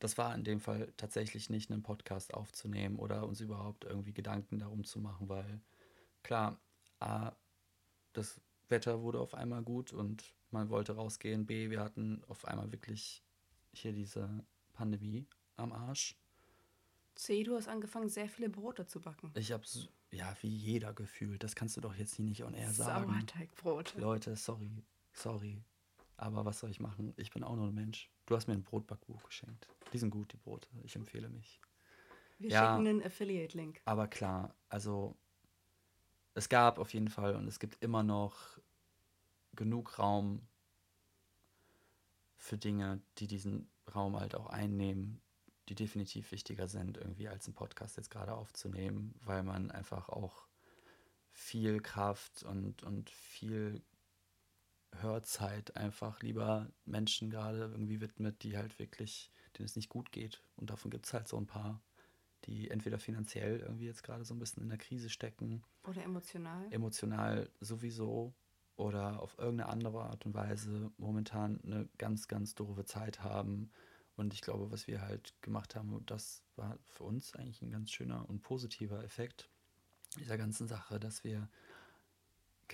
Das 0.00 0.18
war 0.18 0.34
in 0.34 0.44
dem 0.44 0.60
Fall 0.60 0.92
tatsächlich 0.96 1.50
nicht, 1.50 1.70
einen 1.70 1.82
Podcast 1.82 2.34
aufzunehmen 2.34 2.98
oder 2.98 3.26
uns 3.26 3.40
überhaupt 3.40 3.84
irgendwie 3.84 4.12
Gedanken 4.12 4.58
darum 4.58 4.84
zu 4.84 4.98
machen, 4.98 5.28
weil 5.28 5.60
klar, 6.22 6.58
A, 7.00 7.32
das 8.12 8.40
Wetter 8.68 9.02
wurde 9.02 9.20
auf 9.20 9.34
einmal 9.34 9.62
gut 9.62 9.92
und 9.92 10.34
man 10.50 10.68
wollte 10.70 10.94
rausgehen. 10.94 11.46
B, 11.46 11.70
wir 11.70 11.80
hatten 11.80 12.22
auf 12.28 12.44
einmal 12.44 12.70
wirklich 12.72 13.22
hier 13.72 13.92
diese 13.92 14.28
Pandemie 14.72 15.26
am 15.56 15.72
Arsch. 15.72 16.16
C, 17.14 17.44
du 17.44 17.56
hast 17.56 17.68
angefangen, 17.68 18.08
sehr 18.08 18.28
viele 18.28 18.48
Brote 18.48 18.86
zu 18.86 19.00
backen. 19.00 19.30
Ich 19.34 19.52
hab's, 19.52 19.88
ja, 20.10 20.34
wie 20.40 20.48
jeder 20.48 20.92
gefühlt. 20.92 21.42
Das 21.44 21.54
kannst 21.54 21.76
du 21.76 21.80
doch 21.80 21.94
jetzt 21.94 22.14
hier 22.14 22.24
nicht 22.24 22.42
on 22.44 22.54
air 22.54 22.72
sagen. 22.72 23.12
Sauerteigbrot. 23.12 23.94
Leute, 23.96 24.36
sorry, 24.36 24.82
sorry. 25.12 25.62
Aber 26.16 26.44
was 26.44 26.60
soll 26.60 26.70
ich 26.70 26.80
machen? 26.80 27.12
Ich 27.16 27.30
bin 27.30 27.42
auch 27.42 27.56
nur 27.56 27.66
ein 27.66 27.74
Mensch. 27.74 28.10
Du 28.26 28.36
hast 28.36 28.46
mir 28.46 28.54
ein 28.54 28.62
Brotbackbuch 28.62 29.22
geschenkt. 29.24 29.68
Die 29.92 29.98
sind 29.98 30.10
gut, 30.10 30.32
die 30.32 30.36
Brote. 30.36 30.68
Ich 30.82 30.96
empfehle 30.96 31.28
mich. 31.28 31.60
Wir 32.38 32.50
ja, 32.50 32.60
schicken 32.60 32.86
einen 32.86 33.02
Affiliate-Link. 33.02 33.80
Aber 33.84 34.08
klar, 34.08 34.54
also 34.68 35.16
es 36.34 36.48
gab 36.48 36.78
auf 36.78 36.92
jeden 36.92 37.08
Fall 37.08 37.36
und 37.36 37.46
es 37.46 37.58
gibt 37.58 37.82
immer 37.82 38.02
noch 38.02 38.58
genug 39.54 39.98
Raum 39.98 40.46
für 42.36 42.58
Dinge, 42.58 43.00
die 43.18 43.26
diesen 43.26 43.70
Raum 43.94 44.18
halt 44.18 44.34
auch 44.34 44.46
einnehmen, 44.46 45.20
die 45.68 45.74
definitiv 45.74 46.32
wichtiger 46.32 46.68
sind, 46.68 46.98
irgendwie 46.98 47.28
als 47.28 47.46
einen 47.46 47.54
Podcast 47.54 47.96
jetzt 47.96 48.10
gerade 48.10 48.34
aufzunehmen, 48.34 49.14
weil 49.24 49.42
man 49.42 49.70
einfach 49.70 50.08
auch 50.08 50.46
viel 51.30 51.80
Kraft 51.80 52.42
und, 52.42 52.82
und 52.82 53.10
viel 53.10 53.82
Hörzeit 55.02 55.76
einfach 55.76 56.22
lieber 56.22 56.70
Menschen 56.84 57.30
gerade 57.30 57.58
irgendwie 57.58 58.00
widmet, 58.00 58.42
die 58.42 58.56
halt 58.56 58.78
wirklich, 58.78 59.30
denen 59.56 59.66
es 59.66 59.76
nicht 59.76 59.88
gut 59.88 60.12
geht. 60.12 60.42
Und 60.56 60.70
davon 60.70 60.90
gibt 60.90 61.06
es 61.06 61.12
halt 61.12 61.28
so 61.28 61.36
ein 61.36 61.46
paar, 61.46 61.80
die 62.44 62.70
entweder 62.70 62.98
finanziell 62.98 63.60
irgendwie 63.60 63.86
jetzt 63.86 64.02
gerade 64.02 64.24
so 64.24 64.34
ein 64.34 64.38
bisschen 64.38 64.62
in 64.62 64.68
der 64.68 64.78
Krise 64.78 65.10
stecken. 65.10 65.62
Oder 65.84 66.02
emotional. 66.02 66.66
Emotional 66.70 67.50
sowieso. 67.60 68.34
Oder 68.76 69.22
auf 69.22 69.38
irgendeine 69.38 69.70
andere 69.70 70.02
Art 70.02 70.26
und 70.26 70.34
Weise 70.34 70.90
momentan 70.98 71.60
eine 71.62 71.88
ganz, 71.96 72.26
ganz 72.26 72.56
doofe 72.56 72.84
Zeit 72.84 73.22
haben 73.22 73.70
und 74.16 74.32
ich 74.32 74.42
glaube, 74.42 74.70
was 74.70 74.86
wir 74.86 75.02
halt 75.02 75.34
gemacht 75.42 75.74
haben, 75.74 76.04
das 76.06 76.42
war 76.56 76.78
für 76.88 77.04
uns 77.04 77.34
eigentlich 77.34 77.62
ein 77.62 77.70
ganz 77.70 77.90
schöner 77.90 78.28
und 78.28 78.42
positiver 78.42 79.02
Effekt 79.02 79.48
dieser 80.18 80.38
ganzen 80.38 80.68
Sache, 80.68 81.00
dass 81.00 81.24
wir 81.24 81.48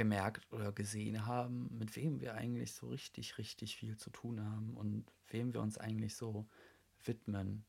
gemerkt 0.01 0.51
oder 0.51 0.73
gesehen 0.73 1.27
haben, 1.27 1.69
mit 1.77 1.95
wem 1.95 2.23
wir 2.23 2.33
eigentlich 2.35 2.73
so 2.73 2.89
richtig, 2.89 3.37
richtig 3.37 3.77
viel 3.77 3.99
zu 3.99 4.09
tun 4.09 4.43
haben 4.43 4.75
und 4.75 5.05
wem 5.29 5.53
wir 5.53 5.61
uns 5.61 5.77
eigentlich 5.77 6.17
so 6.17 6.49
widmen 7.05 7.67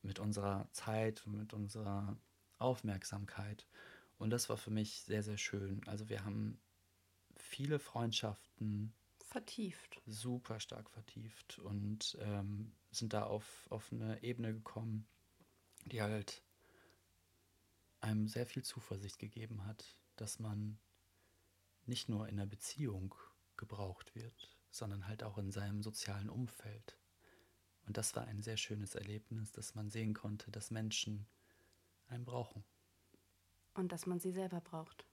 mit 0.00 0.18
unserer 0.18 0.66
Zeit 0.72 1.26
und 1.26 1.36
mit 1.36 1.52
unserer 1.52 2.16
Aufmerksamkeit. 2.56 3.66
Und 4.16 4.30
das 4.30 4.48
war 4.48 4.56
für 4.56 4.70
mich 4.70 5.02
sehr, 5.02 5.22
sehr 5.22 5.36
schön. 5.36 5.82
Also 5.86 6.08
wir 6.08 6.24
haben 6.24 6.58
viele 7.36 7.78
Freundschaften 7.78 8.94
vertieft. 9.18 10.00
Super 10.06 10.60
stark 10.60 10.88
vertieft 10.88 11.58
und 11.58 12.16
ähm, 12.22 12.72
sind 12.92 13.12
da 13.12 13.24
auf, 13.24 13.66
auf 13.68 13.92
eine 13.92 14.22
Ebene 14.22 14.54
gekommen, 14.54 15.06
die 15.84 16.00
halt 16.00 16.42
einem 18.00 18.26
sehr 18.26 18.46
viel 18.46 18.62
Zuversicht 18.62 19.18
gegeben 19.18 19.66
hat, 19.66 19.84
dass 20.16 20.38
man 20.38 20.78
nicht 21.88 22.08
nur 22.08 22.28
in 22.28 22.38
einer 22.38 22.46
Beziehung 22.46 23.14
gebraucht 23.56 24.14
wird, 24.14 24.56
sondern 24.70 25.06
halt 25.06 25.22
auch 25.22 25.38
in 25.38 25.50
seinem 25.50 25.82
sozialen 25.82 26.28
Umfeld. 26.28 26.98
Und 27.86 27.96
das 27.96 28.16
war 28.16 28.24
ein 28.26 28.42
sehr 28.42 28.56
schönes 28.56 28.94
Erlebnis, 28.94 29.52
dass 29.52 29.74
man 29.74 29.90
sehen 29.90 30.14
konnte, 30.14 30.50
dass 30.50 30.70
Menschen 30.70 31.26
einen 32.08 32.24
brauchen. 32.24 32.64
Und 33.74 33.92
dass 33.92 34.06
man 34.06 34.20
sie 34.20 34.32
selber 34.32 34.60
braucht. 34.60 35.04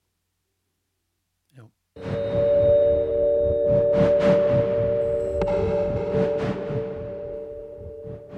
Ja. 1.50 1.70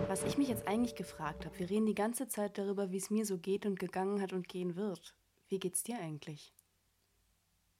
Was 0.09 0.25
ich 0.25 0.39
mich 0.39 0.49
jetzt 0.49 0.67
eigentlich 0.67 0.95
gefragt 0.95 1.45
habe, 1.45 1.59
wir 1.59 1.71
reden 1.71 1.87
die 1.87 1.95
ganze 1.95 2.29
Zeit 2.29 2.59
darüber, 2.59 2.91
wie 2.91 2.97
es 2.97 3.11
mir 3.11 3.27
so 3.27 3.39
geht 3.39 3.67
und 3.67 3.79
gegangen 3.79 4.21
hat 4.21 4.33
und 4.33 4.49
gehen 4.49 4.77
wird. 4.77 5.15
Wie 5.49 5.59
geht's 5.59 5.83
dir 5.83 5.99
eigentlich? 5.99 6.55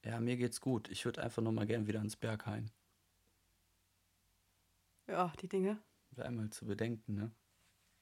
Ja, 0.05 0.21
mir 0.21 0.37
geht's 0.37 0.61
gut. 0.61 0.89
Ich 0.89 1.05
würde 1.05 1.23
einfach 1.23 1.43
nur 1.43 1.53
mal 1.53 1.67
gern 1.67 1.87
wieder 1.89 2.01
ins 2.01 2.17
Berghain. 2.17 2.71
Ja, 5.07 5.33
die 5.41 5.49
Dinge. 5.49 5.83
Einmal 6.17 6.51
zu 6.51 6.67
bedenken, 6.67 7.15
ne? 7.15 7.31